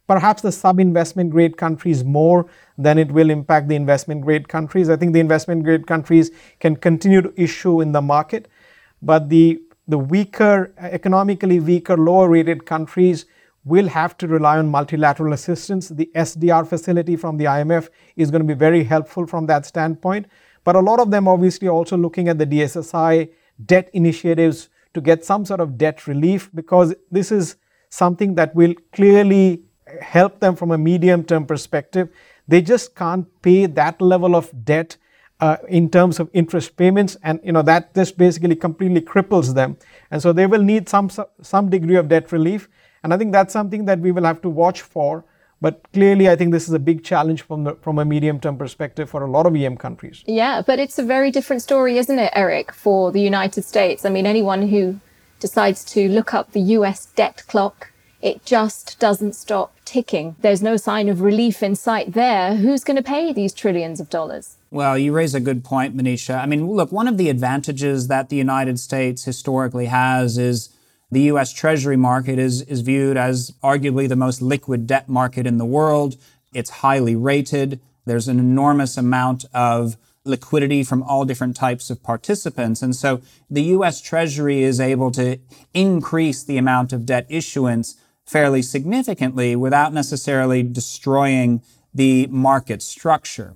perhaps 0.09 0.41
the 0.41 0.51
sub 0.51 0.79
investment 0.79 1.29
grade 1.29 1.55
countries 1.55 2.03
more 2.03 2.47
than 2.77 2.97
it 2.97 3.11
will 3.11 3.29
impact 3.29 3.67
the 3.67 3.75
investment 3.75 4.21
grade 4.21 4.47
countries. 4.49 4.89
I 4.89 4.95
think 4.95 5.13
the 5.13 5.19
investment 5.19 5.63
grade 5.63 5.85
countries 5.85 6.31
can 6.59 6.75
continue 6.75 7.21
to 7.21 7.31
issue 7.41 7.79
in 7.81 7.91
the 7.91 8.01
market, 8.01 8.47
but 9.01 9.29
the 9.29 9.61
the 9.87 9.97
weaker, 9.97 10.71
economically 10.77 11.59
weaker, 11.59 11.97
lower 11.97 12.29
rated 12.29 12.65
countries 12.65 13.25
will 13.65 13.87
have 13.87 14.15
to 14.17 14.27
rely 14.27 14.57
on 14.57 14.67
multilateral 14.69 15.33
assistance. 15.33 15.89
The 15.89 16.09
SDR 16.15 16.67
facility 16.67 17.15
from 17.15 17.37
the 17.37 17.45
IMF 17.45 17.89
is 18.15 18.29
going 18.29 18.41
to 18.41 18.47
be 18.47 18.59
very 18.67 18.83
helpful 18.83 19.25
from 19.25 19.47
that 19.47 19.65
standpoint. 19.65 20.27
But 20.63 20.75
a 20.75 20.79
lot 20.79 20.99
of 20.99 21.09
them 21.09 21.27
obviously 21.27 21.67
also 21.67 21.97
looking 21.97 22.29
at 22.29 22.37
the 22.37 22.45
DSSI 22.45 23.29
debt 23.65 23.89
initiatives 23.93 24.69
to 24.93 25.01
get 25.01 25.25
some 25.25 25.43
sort 25.43 25.59
of 25.59 25.75
debt 25.77 26.05
relief 26.05 26.51
because 26.53 26.93
this 27.09 27.31
is 27.31 27.55
something 27.89 28.35
that 28.35 28.53
will 28.53 28.75
clearly 28.93 29.63
help 30.01 30.39
them 30.39 30.55
from 30.55 30.71
a 30.71 30.77
medium 30.77 31.23
term 31.23 31.45
perspective. 31.45 32.09
They 32.47 32.61
just 32.61 32.95
can't 32.95 33.27
pay 33.41 33.65
that 33.65 34.01
level 34.01 34.35
of 34.35 34.65
debt 34.65 34.97
uh, 35.39 35.57
in 35.67 35.89
terms 35.89 36.19
of 36.19 36.29
interest 36.33 36.75
payments 36.75 37.15
and 37.23 37.39
you 37.43 37.51
know 37.51 37.61
that 37.61 37.95
just 37.95 38.17
basically 38.17 38.55
completely 38.55 38.99
cripples 38.99 39.53
them 39.53 39.77
and 40.11 40.21
so 40.21 40.33
they 40.33 40.45
will 40.45 40.61
need 40.61 40.89
some 40.89 41.09
some 41.41 41.69
degree 41.69 41.95
of 41.95 42.09
debt 42.09 42.29
relief 42.33 42.67
and 43.03 43.13
i 43.13 43.17
think 43.17 43.31
that's 43.31 43.53
something 43.53 43.85
that 43.85 43.99
we 43.99 44.11
will 44.11 44.25
have 44.25 44.41
to 44.41 44.49
watch 44.49 44.81
for 44.81 45.23
but 45.61 45.81
clearly, 45.91 46.29
I 46.29 46.35
think 46.35 46.51
this 46.51 46.67
is 46.67 46.73
a 46.73 46.79
big 46.79 47.03
challenge 47.03 47.41
from 47.41 47.65
the, 47.65 47.75
from 47.75 47.99
a 47.99 48.05
medium 48.05 48.39
term 48.39 48.57
perspective 48.57 49.09
for 49.09 49.23
a 49.23 49.29
lot 49.29 49.45
of 49.45 49.55
EM 49.55 49.77
countries. 49.77 50.23
Yeah, 50.25 50.61
but 50.61 50.79
it's 50.79 50.97
a 50.97 51.03
very 51.03 51.31
different 51.31 51.61
story, 51.61 51.97
isn't 51.97 52.17
it, 52.17 52.31
Eric, 52.33 52.71
for 52.71 53.11
the 53.11 53.19
United 53.19 53.63
States? 53.63 54.05
I 54.05 54.09
mean, 54.09 54.25
anyone 54.25 54.69
who 54.69 54.99
decides 55.39 55.83
to 55.85 56.07
look 56.07 56.33
up 56.33 56.53
the 56.53 56.61
US 56.77 57.07
debt 57.07 57.43
clock, 57.47 57.91
it 58.21 58.45
just 58.45 58.99
doesn't 58.99 59.33
stop 59.33 59.73
ticking. 59.85 60.35
There's 60.41 60.61
no 60.61 60.77
sign 60.77 61.09
of 61.09 61.21
relief 61.21 61.63
in 61.63 61.75
sight 61.75 62.13
there. 62.13 62.55
Who's 62.55 62.83
going 62.83 62.97
to 62.97 63.03
pay 63.03 63.31
these 63.31 63.53
trillions 63.53 63.99
of 63.99 64.09
dollars? 64.09 64.57
Well, 64.71 64.97
you 64.97 65.13
raise 65.13 65.33
a 65.33 65.39
good 65.39 65.63
point, 65.63 65.95
Manisha. 65.95 66.39
I 66.39 66.45
mean, 66.45 66.67
look, 66.67 66.91
one 66.91 67.07
of 67.07 67.17
the 67.17 67.29
advantages 67.29 68.07
that 68.07 68.29
the 68.29 68.35
United 68.35 68.79
States 68.79 69.23
historically 69.23 69.85
has 69.85 70.37
is 70.37 70.69
the 71.11 71.21
US 71.21 71.51
Treasury 71.51 71.97
market 71.97 72.37
is, 72.37 72.61
is 72.63 72.81
viewed 72.81 73.17
as 73.17 73.51
arguably 73.63 74.07
the 74.07 74.15
most 74.15 74.41
liquid 74.41 74.85
debt 74.85 75.09
market 75.09 75.47
in 75.47 75.57
the 75.57 75.65
world. 75.65 76.17
It's 76.53 76.69
highly 76.69 77.15
rated. 77.15 77.79
There's 78.05 78.27
an 78.27 78.39
enormous 78.39 78.97
amount 78.97 79.45
of 79.53 79.97
liquidity 80.25 80.83
from 80.83 81.01
all 81.03 81.25
different 81.25 81.55
types 81.55 81.89
of 81.89 82.03
participants. 82.03 82.81
And 82.81 82.95
so 82.95 83.21
the 83.49 83.63
US 83.63 84.01
Treasury 84.01 84.61
is 84.61 84.79
able 84.79 85.09
to 85.11 85.39
increase 85.73 86.43
the 86.43 86.57
amount 86.57 86.93
of 86.93 87.05
debt 87.05 87.25
issuance 87.29 87.95
fairly 88.29 88.61
significantly 88.61 89.55
without 89.55 89.91
necessarily 89.91 90.61
destroying 90.61 91.63
the 91.93 92.27
market 92.27 92.79
structure. 92.83 93.55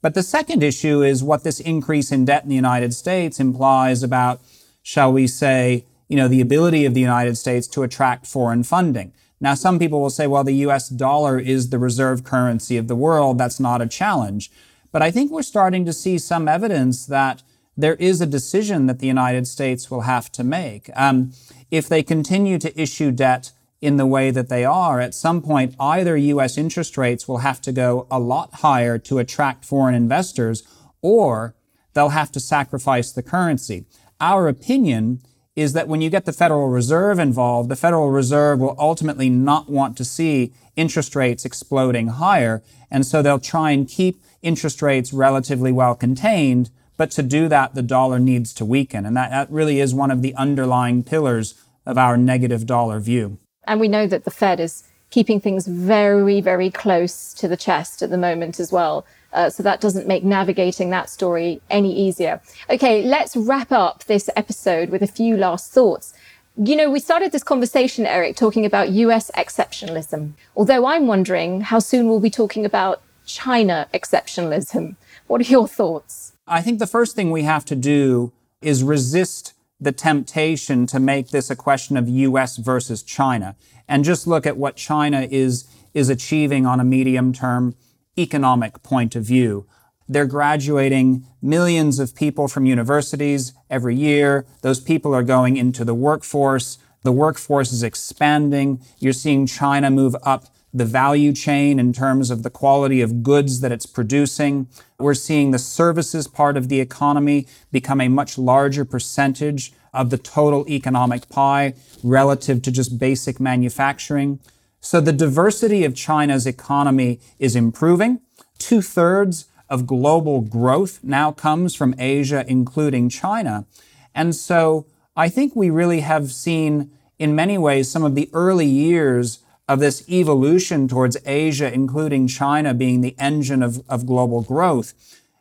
But 0.00 0.14
the 0.14 0.22
second 0.22 0.62
issue 0.62 1.02
is 1.02 1.24
what 1.24 1.42
this 1.42 1.58
increase 1.58 2.12
in 2.12 2.24
debt 2.24 2.44
in 2.44 2.48
the 2.48 2.54
United 2.54 2.94
States 2.94 3.40
implies 3.40 4.04
about, 4.04 4.40
shall 4.80 5.12
we 5.12 5.26
say, 5.26 5.86
you 6.08 6.16
know, 6.16 6.28
the 6.28 6.40
ability 6.40 6.84
of 6.84 6.94
the 6.94 7.00
United 7.00 7.36
States 7.36 7.66
to 7.68 7.82
attract 7.82 8.26
foreign 8.26 8.62
funding. 8.62 9.12
Now, 9.40 9.54
some 9.54 9.80
people 9.80 10.00
will 10.00 10.10
say, 10.10 10.28
well, 10.28 10.44
the 10.44 10.66
US 10.66 10.88
dollar 10.88 11.40
is 11.40 11.70
the 11.70 11.78
reserve 11.80 12.22
currency 12.22 12.76
of 12.76 12.86
the 12.86 12.94
world. 12.94 13.38
That's 13.38 13.58
not 13.58 13.82
a 13.82 13.88
challenge. 13.88 14.52
But 14.92 15.02
I 15.02 15.10
think 15.10 15.32
we're 15.32 15.42
starting 15.42 15.84
to 15.86 15.92
see 15.92 16.16
some 16.18 16.46
evidence 16.46 17.06
that 17.06 17.42
there 17.76 17.96
is 17.96 18.20
a 18.20 18.26
decision 18.26 18.86
that 18.86 19.00
the 19.00 19.08
United 19.08 19.48
States 19.48 19.90
will 19.90 20.02
have 20.02 20.30
to 20.32 20.44
make. 20.44 20.90
Um, 20.94 21.32
if 21.72 21.88
they 21.88 22.04
continue 22.04 22.58
to 22.58 22.80
issue 22.80 23.10
debt 23.10 23.50
in 23.82 23.96
the 23.96 24.06
way 24.06 24.30
that 24.30 24.48
they 24.48 24.64
are, 24.64 25.00
at 25.00 25.12
some 25.12 25.42
point, 25.42 25.74
either 25.78 26.16
US 26.16 26.56
interest 26.56 26.96
rates 26.96 27.26
will 27.26 27.38
have 27.38 27.60
to 27.62 27.72
go 27.72 28.06
a 28.10 28.20
lot 28.20 28.54
higher 28.54 28.96
to 28.98 29.18
attract 29.18 29.64
foreign 29.64 29.94
investors, 29.94 30.62
or 31.02 31.56
they'll 31.92 32.10
have 32.10 32.30
to 32.32 32.40
sacrifice 32.40 33.10
the 33.10 33.24
currency. 33.24 33.84
Our 34.20 34.46
opinion 34.46 35.20
is 35.56 35.72
that 35.72 35.88
when 35.88 36.00
you 36.00 36.08
get 36.08 36.24
the 36.24 36.32
Federal 36.32 36.68
Reserve 36.68 37.18
involved, 37.18 37.68
the 37.68 37.76
Federal 37.76 38.10
Reserve 38.10 38.60
will 38.60 38.76
ultimately 38.78 39.28
not 39.28 39.68
want 39.68 39.96
to 39.96 40.04
see 40.04 40.54
interest 40.76 41.14
rates 41.16 41.44
exploding 41.44 42.06
higher. 42.06 42.62
And 42.90 43.04
so 43.04 43.20
they'll 43.20 43.38
try 43.38 43.72
and 43.72 43.86
keep 43.86 44.22
interest 44.40 44.80
rates 44.80 45.12
relatively 45.12 45.72
well 45.72 45.94
contained. 45.94 46.70
But 46.96 47.10
to 47.12 47.22
do 47.22 47.48
that, 47.48 47.74
the 47.74 47.82
dollar 47.82 48.18
needs 48.18 48.54
to 48.54 48.64
weaken. 48.64 49.04
And 49.04 49.16
that, 49.16 49.30
that 49.30 49.50
really 49.50 49.80
is 49.80 49.92
one 49.92 50.10
of 50.10 50.22
the 50.22 50.34
underlying 50.36 51.02
pillars 51.02 51.60
of 51.84 51.98
our 51.98 52.16
negative 52.16 52.64
dollar 52.64 53.00
view. 53.00 53.38
And 53.66 53.80
we 53.80 53.88
know 53.88 54.06
that 54.06 54.24
the 54.24 54.30
Fed 54.30 54.60
is 54.60 54.84
keeping 55.10 55.40
things 55.40 55.66
very, 55.66 56.40
very 56.40 56.70
close 56.70 57.34
to 57.34 57.46
the 57.46 57.56
chest 57.56 58.02
at 58.02 58.10
the 58.10 58.18
moment 58.18 58.58
as 58.58 58.72
well. 58.72 59.04
Uh, 59.32 59.48
so 59.48 59.62
that 59.62 59.80
doesn't 59.80 60.06
make 60.06 60.24
navigating 60.24 60.90
that 60.90 61.08
story 61.08 61.60
any 61.70 61.94
easier. 61.94 62.40
Okay, 62.68 63.02
let's 63.02 63.36
wrap 63.36 63.72
up 63.72 64.04
this 64.04 64.28
episode 64.36 64.90
with 64.90 65.02
a 65.02 65.06
few 65.06 65.36
last 65.36 65.70
thoughts. 65.70 66.12
You 66.56 66.76
know, 66.76 66.90
we 66.90 67.00
started 67.00 67.32
this 67.32 67.42
conversation, 67.42 68.04
Eric, 68.04 68.36
talking 68.36 68.66
about 68.66 68.90
US 68.90 69.30
exceptionalism. 69.36 70.32
Although 70.56 70.86
I'm 70.86 71.06
wondering 71.06 71.62
how 71.62 71.78
soon 71.78 72.08
we'll 72.08 72.20
be 72.20 72.30
talking 72.30 72.66
about 72.66 73.02
China 73.24 73.88
exceptionalism. 73.94 74.96
What 75.26 75.40
are 75.40 75.44
your 75.44 75.68
thoughts? 75.68 76.32
I 76.46 76.60
think 76.60 76.78
the 76.78 76.86
first 76.86 77.16
thing 77.16 77.30
we 77.30 77.44
have 77.44 77.64
to 77.66 77.76
do 77.76 78.32
is 78.60 78.82
resist 78.82 79.51
the 79.82 79.92
temptation 79.92 80.86
to 80.86 81.00
make 81.00 81.30
this 81.30 81.50
a 81.50 81.56
question 81.56 81.96
of 81.96 82.08
US 82.08 82.56
versus 82.56 83.02
China 83.02 83.56
and 83.88 84.04
just 84.04 84.26
look 84.26 84.46
at 84.46 84.56
what 84.56 84.76
China 84.76 85.26
is, 85.28 85.66
is 85.92 86.08
achieving 86.08 86.66
on 86.66 86.78
a 86.78 86.84
medium 86.84 87.32
term 87.32 87.74
economic 88.16 88.82
point 88.82 89.16
of 89.16 89.24
view. 89.24 89.66
They're 90.08 90.26
graduating 90.26 91.26
millions 91.40 91.98
of 91.98 92.14
people 92.14 92.46
from 92.46 92.66
universities 92.66 93.54
every 93.70 93.96
year. 93.96 94.46
Those 94.60 94.80
people 94.80 95.14
are 95.14 95.22
going 95.22 95.56
into 95.56 95.84
the 95.84 95.94
workforce. 95.94 96.78
The 97.02 97.12
workforce 97.12 97.72
is 97.72 97.82
expanding. 97.82 98.80
You're 98.98 99.12
seeing 99.12 99.46
China 99.46 99.90
move 99.90 100.14
up 100.22 100.51
the 100.72 100.84
value 100.84 101.32
chain 101.32 101.78
in 101.78 101.92
terms 101.92 102.30
of 102.30 102.42
the 102.42 102.50
quality 102.50 103.00
of 103.02 103.22
goods 103.22 103.60
that 103.60 103.72
it's 103.72 103.86
producing. 103.86 104.68
We're 104.98 105.14
seeing 105.14 105.50
the 105.50 105.58
services 105.58 106.26
part 106.26 106.56
of 106.56 106.68
the 106.68 106.80
economy 106.80 107.46
become 107.70 108.00
a 108.00 108.08
much 108.08 108.38
larger 108.38 108.84
percentage 108.84 109.72
of 109.92 110.10
the 110.10 110.18
total 110.18 110.66
economic 110.68 111.28
pie 111.28 111.74
relative 112.02 112.62
to 112.62 112.70
just 112.70 112.98
basic 112.98 113.38
manufacturing. 113.38 114.40
So 114.80 115.00
the 115.00 115.12
diversity 115.12 115.84
of 115.84 115.94
China's 115.94 116.46
economy 116.46 117.20
is 117.38 117.54
improving. 117.54 118.20
Two 118.58 118.80
thirds 118.80 119.46
of 119.68 119.86
global 119.86 120.40
growth 120.40 121.00
now 121.02 121.32
comes 121.32 121.74
from 121.74 121.94
Asia, 121.98 122.44
including 122.48 123.08
China. 123.08 123.66
And 124.14 124.34
so 124.34 124.86
I 125.16 125.28
think 125.28 125.54
we 125.54 125.70
really 125.70 126.00
have 126.00 126.32
seen 126.32 126.90
in 127.18 127.34
many 127.34 127.58
ways 127.58 127.90
some 127.90 128.04
of 128.04 128.14
the 128.14 128.30
early 128.32 128.66
years 128.66 129.38
of 129.72 129.80
this 129.80 130.08
evolution 130.08 130.86
towards 130.86 131.16
Asia, 131.24 131.72
including 131.72 132.28
China 132.28 132.74
being 132.74 133.00
the 133.00 133.16
engine 133.18 133.62
of, 133.62 133.82
of 133.88 134.06
global 134.06 134.42
growth. 134.42 134.94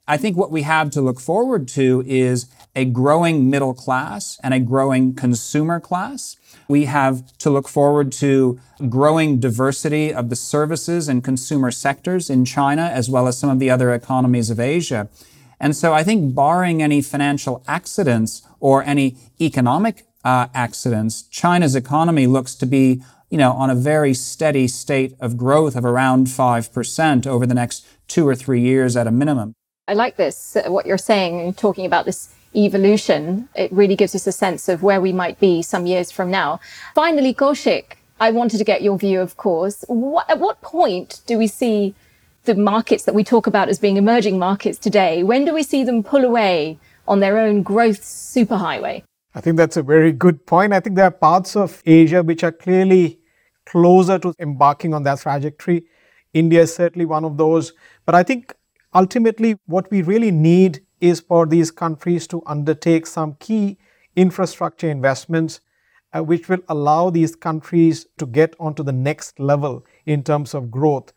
I 0.08 0.17
think 0.17 0.36
what 0.36 0.52
we 0.52 0.63
have 0.63 0.89
to 0.91 1.02
look 1.02 1.20
forward 1.20 1.67
to 1.70 2.04
is 2.06 2.48
a 2.76 2.86
growing 2.86 3.50
middle 3.50 3.74
class 3.74 4.39
and 4.44 4.54
a 4.54 4.60
growing 4.60 5.13
consumer 5.13 5.80
class. 5.80 6.38
We 6.67 6.86
have 6.86 7.38
to 7.39 7.50
look 7.50 7.67
forward 7.67 8.12
to 8.13 8.60
growing 8.89 9.39
diversity 9.39 10.13
of 10.13 10.30
the 10.30 10.36
services 10.36 11.08
and 11.08 11.24
consumer 11.24 11.72
sectors 11.72 12.30
in 12.30 12.46
China, 12.46 12.84
as 12.84 13.10
well 13.10 13.28
as 13.28 13.38
some 13.38 13.50
of 13.50 13.60
the 13.60 13.70
other 13.70 13.94
economies 13.94 14.50
of 14.50 14.60
Asia. 14.60 15.10
And 15.60 15.76
so 15.76 15.94
I 15.94 16.04
think 16.04 16.34
barring 16.34 16.82
any 16.82 17.02
financial 17.02 17.63
accidents 17.67 18.41
or 18.60 18.84
any 18.84 19.17
economic 19.39 20.06
uh, 20.24 20.48
accidents, 20.54 21.24
China's 21.24 21.76
economy 21.76 22.28
looks 22.28 22.56
to 22.56 22.65
be, 22.65 23.02
you 23.32 23.38
know, 23.38 23.54
on 23.54 23.70
a 23.70 23.76
very 23.76 24.13
steady 24.13 24.67
state 24.67 25.15
of 25.20 25.38
growth 25.38 25.76
of 25.76 25.86
around 25.86 26.28
5% 26.28 27.26
over 27.26 27.48
the 27.48 27.56
next 27.56 27.88
two 28.08 28.28
or 28.28 28.36
three 28.36 28.60
years 28.62 28.96
at 28.96 29.08
a 29.08 29.12
minimum. 29.12 29.56
I 29.88 29.94
like 29.94 30.17
this, 30.17 30.58
uh, 30.58 30.70
what 30.70 30.86
you're 30.86 30.98
saying, 30.98 31.54
talking 31.54 31.86
about 31.86 32.06
this 32.06 32.30
evolution, 32.54 33.48
it 33.56 33.72
really 33.72 33.96
gives 33.96 34.13
us 34.13 34.28
a 34.28 34.32
sense 34.34 34.67
of 34.67 34.84
where 34.84 35.00
we 35.00 35.13
might 35.13 35.39
be 35.39 35.62
some 35.62 35.86
years 35.86 36.12
from 36.12 36.30
now. 36.30 36.60
Finally, 36.94 37.34
Kaushik, 37.34 37.94
I 38.20 38.32
wanted 38.32 38.58
to 38.58 38.65
get 38.65 38.82
your 38.82 38.98
view, 38.98 39.22
of 39.22 39.38
course. 39.38 39.86
What, 39.88 40.30
at 40.30 40.39
what 40.39 40.62
point 40.62 41.22
do 41.26 41.38
we 41.38 41.48
see 41.48 41.96
the 42.44 42.56
markets 42.56 43.06
that 43.06 43.15
we 43.15 43.24
talk 43.24 43.48
about 43.48 43.70
as 43.70 43.80
being 43.80 43.96
emerging 43.96 44.38
markets 44.38 44.78
today? 44.78 45.24
When 45.24 45.46
do 45.46 45.54
we 45.54 45.63
see 45.63 45.86
them 45.86 46.04
pull 46.04 46.26
away 46.26 46.78
on 47.08 47.22
their 47.22 47.38
own 47.38 47.63
growth 47.63 48.02
superhighway? 48.02 49.04
I 49.34 49.39
think 49.39 49.56
that's 49.56 49.78
a 49.78 49.84
very 49.84 50.12
good 50.12 50.46
point. 50.46 50.74
I 50.74 50.82
think 50.82 50.98
there 50.98 51.06
are 51.06 51.12
parts 51.12 51.56
of 51.56 51.82
Asia 51.86 52.22
which 52.22 52.44
are 52.44 52.52
clearly 52.52 53.20
closer 53.71 54.19
to 54.19 54.34
embarking 54.39 54.93
on 54.93 55.03
that 55.03 55.19
trajectory. 55.19 55.86
India 56.34 56.62
is 56.62 56.73
certainly 56.75 57.05
one 57.05 57.25
of 57.25 57.38
those. 57.38 57.73
But 58.05 58.15
I 58.15 58.23
think 58.23 58.53
ultimately 58.93 59.55
what 59.65 59.89
we 59.91 60.01
really 60.01 60.31
need 60.31 60.81
is 60.99 61.19
for 61.19 61.45
these 61.45 61.71
countries 61.71 62.27
to 62.27 62.41
undertake 62.45 63.05
some 63.07 63.36
key 63.39 63.77
infrastructure 64.15 64.89
investments 64.89 65.62
uh, 66.13 66.21
which 66.23 66.49
will 66.49 66.60
allow 66.67 67.10
these 67.10 67.36
countries 67.36 68.05
to 68.17 68.25
get 68.25 68.55
onto 68.60 68.84
the 68.84 68.91
next 68.91 69.39
level 69.39 69.86
in 70.05 70.23
terms 70.23 70.53
of 70.53 70.69
growth. 70.69 71.13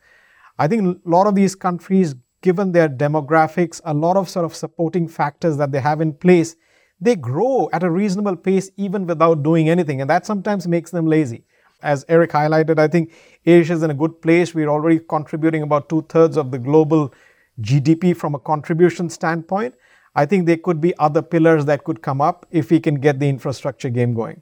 I 0.58 0.68
think 0.68 1.04
a 1.04 1.08
lot 1.08 1.26
of 1.26 1.34
these 1.34 1.54
countries, 1.54 2.14
given 2.42 2.72
their 2.72 2.88
demographics, 2.88 3.80
a 3.84 3.94
lot 3.94 4.16
of 4.16 4.28
sort 4.28 4.44
of 4.44 4.54
supporting 4.54 5.08
factors 5.08 5.56
that 5.56 5.72
they 5.72 5.80
have 5.80 6.00
in 6.00 6.12
place, 6.12 6.56
they 7.00 7.16
grow 7.16 7.68
at 7.72 7.82
a 7.82 7.90
reasonable 7.90 8.36
pace 8.36 8.70
even 8.76 9.06
without 9.06 9.42
doing 9.42 9.68
anything. 9.68 10.00
And 10.00 10.08
that 10.10 10.26
sometimes 10.26 10.68
makes 10.68 10.90
them 10.92 11.06
lazy. 11.06 11.44
As 11.84 12.04
Eric 12.08 12.30
highlighted, 12.30 12.78
I 12.78 12.88
think 12.88 13.12
Asia 13.44 13.74
is 13.74 13.82
in 13.82 13.90
a 13.90 13.94
good 13.94 14.22
place. 14.22 14.54
We're 14.54 14.70
already 14.70 15.00
contributing 15.00 15.62
about 15.62 15.90
two 15.90 16.02
thirds 16.08 16.38
of 16.38 16.50
the 16.50 16.58
global 16.58 17.12
GDP 17.60 18.16
from 18.16 18.34
a 18.34 18.38
contribution 18.38 19.10
standpoint. 19.10 19.74
I 20.14 20.24
think 20.24 20.46
there 20.46 20.56
could 20.56 20.80
be 20.80 20.96
other 20.98 21.20
pillars 21.20 21.66
that 21.66 21.84
could 21.84 22.00
come 22.00 22.22
up 22.22 22.46
if 22.50 22.70
we 22.70 22.80
can 22.80 22.94
get 22.94 23.20
the 23.20 23.28
infrastructure 23.28 23.90
game 23.90 24.14
going. 24.14 24.40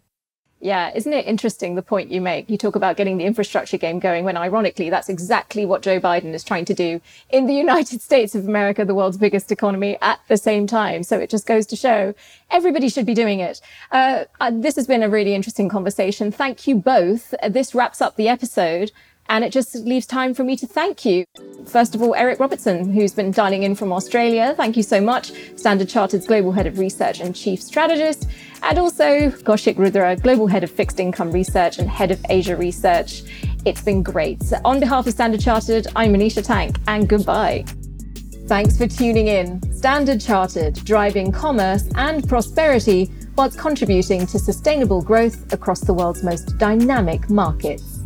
Yeah, 0.62 0.92
isn't 0.94 1.12
it 1.12 1.26
interesting 1.26 1.74
the 1.74 1.82
point 1.82 2.12
you 2.12 2.20
make? 2.20 2.48
You 2.48 2.56
talk 2.56 2.76
about 2.76 2.96
getting 2.96 3.18
the 3.18 3.24
infrastructure 3.24 3.76
game 3.76 3.98
going 3.98 4.24
when 4.24 4.36
ironically 4.36 4.90
that's 4.90 5.08
exactly 5.08 5.66
what 5.66 5.82
Joe 5.82 5.98
Biden 5.98 6.34
is 6.34 6.44
trying 6.44 6.64
to 6.66 6.74
do 6.74 7.00
in 7.30 7.46
the 7.46 7.54
United 7.66 8.00
States 8.00 8.36
of 8.36 8.46
America, 8.46 8.84
the 8.84 8.94
world's 8.94 9.16
biggest 9.16 9.50
economy 9.50 9.98
at 10.00 10.20
the 10.28 10.36
same 10.36 10.68
time. 10.68 11.02
So 11.02 11.18
it 11.18 11.30
just 11.30 11.46
goes 11.46 11.66
to 11.66 11.74
show 11.74 12.14
everybody 12.48 12.88
should 12.88 13.06
be 13.06 13.14
doing 13.14 13.40
it. 13.40 13.60
Uh, 13.90 14.26
uh, 14.40 14.52
this 14.54 14.76
has 14.76 14.86
been 14.86 15.02
a 15.02 15.08
really 15.08 15.34
interesting 15.34 15.68
conversation. 15.68 16.30
Thank 16.30 16.68
you 16.68 16.76
both. 16.76 17.34
This 17.48 17.74
wraps 17.74 18.00
up 18.00 18.14
the 18.14 18.28
episode. 18.28 18.92
And 19.28 19.44
it 19.44 19.52
just 19.52 19.74
leaves 19.74 20.04
time 20.06 20.34
for 20.34 20.44
me 20.44 20.56
to 20.56 20.66
thank 20.66 21.04
you. 21.04 21.24
First 21.66 21.94
of 21.94 22.02
all, 22.02 22.14
Eric 22.14 22.38
Robertsen, 22.38 22.92
who's 22.92 23.14
been 23.14 23.30
dialing 23.30 23.62
in 23.62 23.74
from 23.74 23.92
Australia. 23.92 24.54
Thank 24.56 24.76
you 24.76 24.82
so 24.82 25.00
much. 25.00 25.32
Standard 25.56 25.88
Chartered's 25.88 26.26
Global 26.26 26.52
Head 26.52 26.66
of 26.66 26.78
Research 26.78 27.20
and 27.20 27.34
Chief 27.34 27.62
Strategist. 27.62 28.28
And 28.62 28.78
also 28.78 29.30
Kaushik 29.30 29.78
Rudra, 29.78 30.16
Global 30.16 30.46
Head 30.46 30.64
of 30.64 30.70
Fixed 30.70 31.00
Income 31.00 31.32
Research 31.32 31.78
and 31.78 31.88
Head 31.88 32.10
of 32.10 32.24
Asia 32.28 32.56
Research. 32.56 33.22
It's 33.64 33.80
been 33.80 34.02
great. 34.02 34.42
On 34.64 34.80
behalf 34.80 35.06
of 35.06 35.14
Standard 35.14 35.40
Chartered, 35.40 35.86
I'm 35.96 36.12
Manisha 36.12 36.44
Tank, 36.44 36.76
and 36.88 37.08
goodbye. 37.08 37.64
Thanks 38.46 38.76
for 38.76 38.86
tuning 38.86 39.28
in. 39.28 39.62
Standard 39.72 40.20
Chartered, 40.20 40.74
driving 40.84 41.32
commerce 41.32 41.88
and 41.94 42.28
prosperity 42.28 43.10
whilst 43.36 43.58
contributing 43.58 44.26
to 44.26 44.38
sustainable 44.38 45.00
growth 45.00 45.52
across 45.52 45.80
the 45.80 45.94
world's 45.94 46.22
most 46.22 46.58
dynamic 46.58 47.30
markets. 47.30 48.01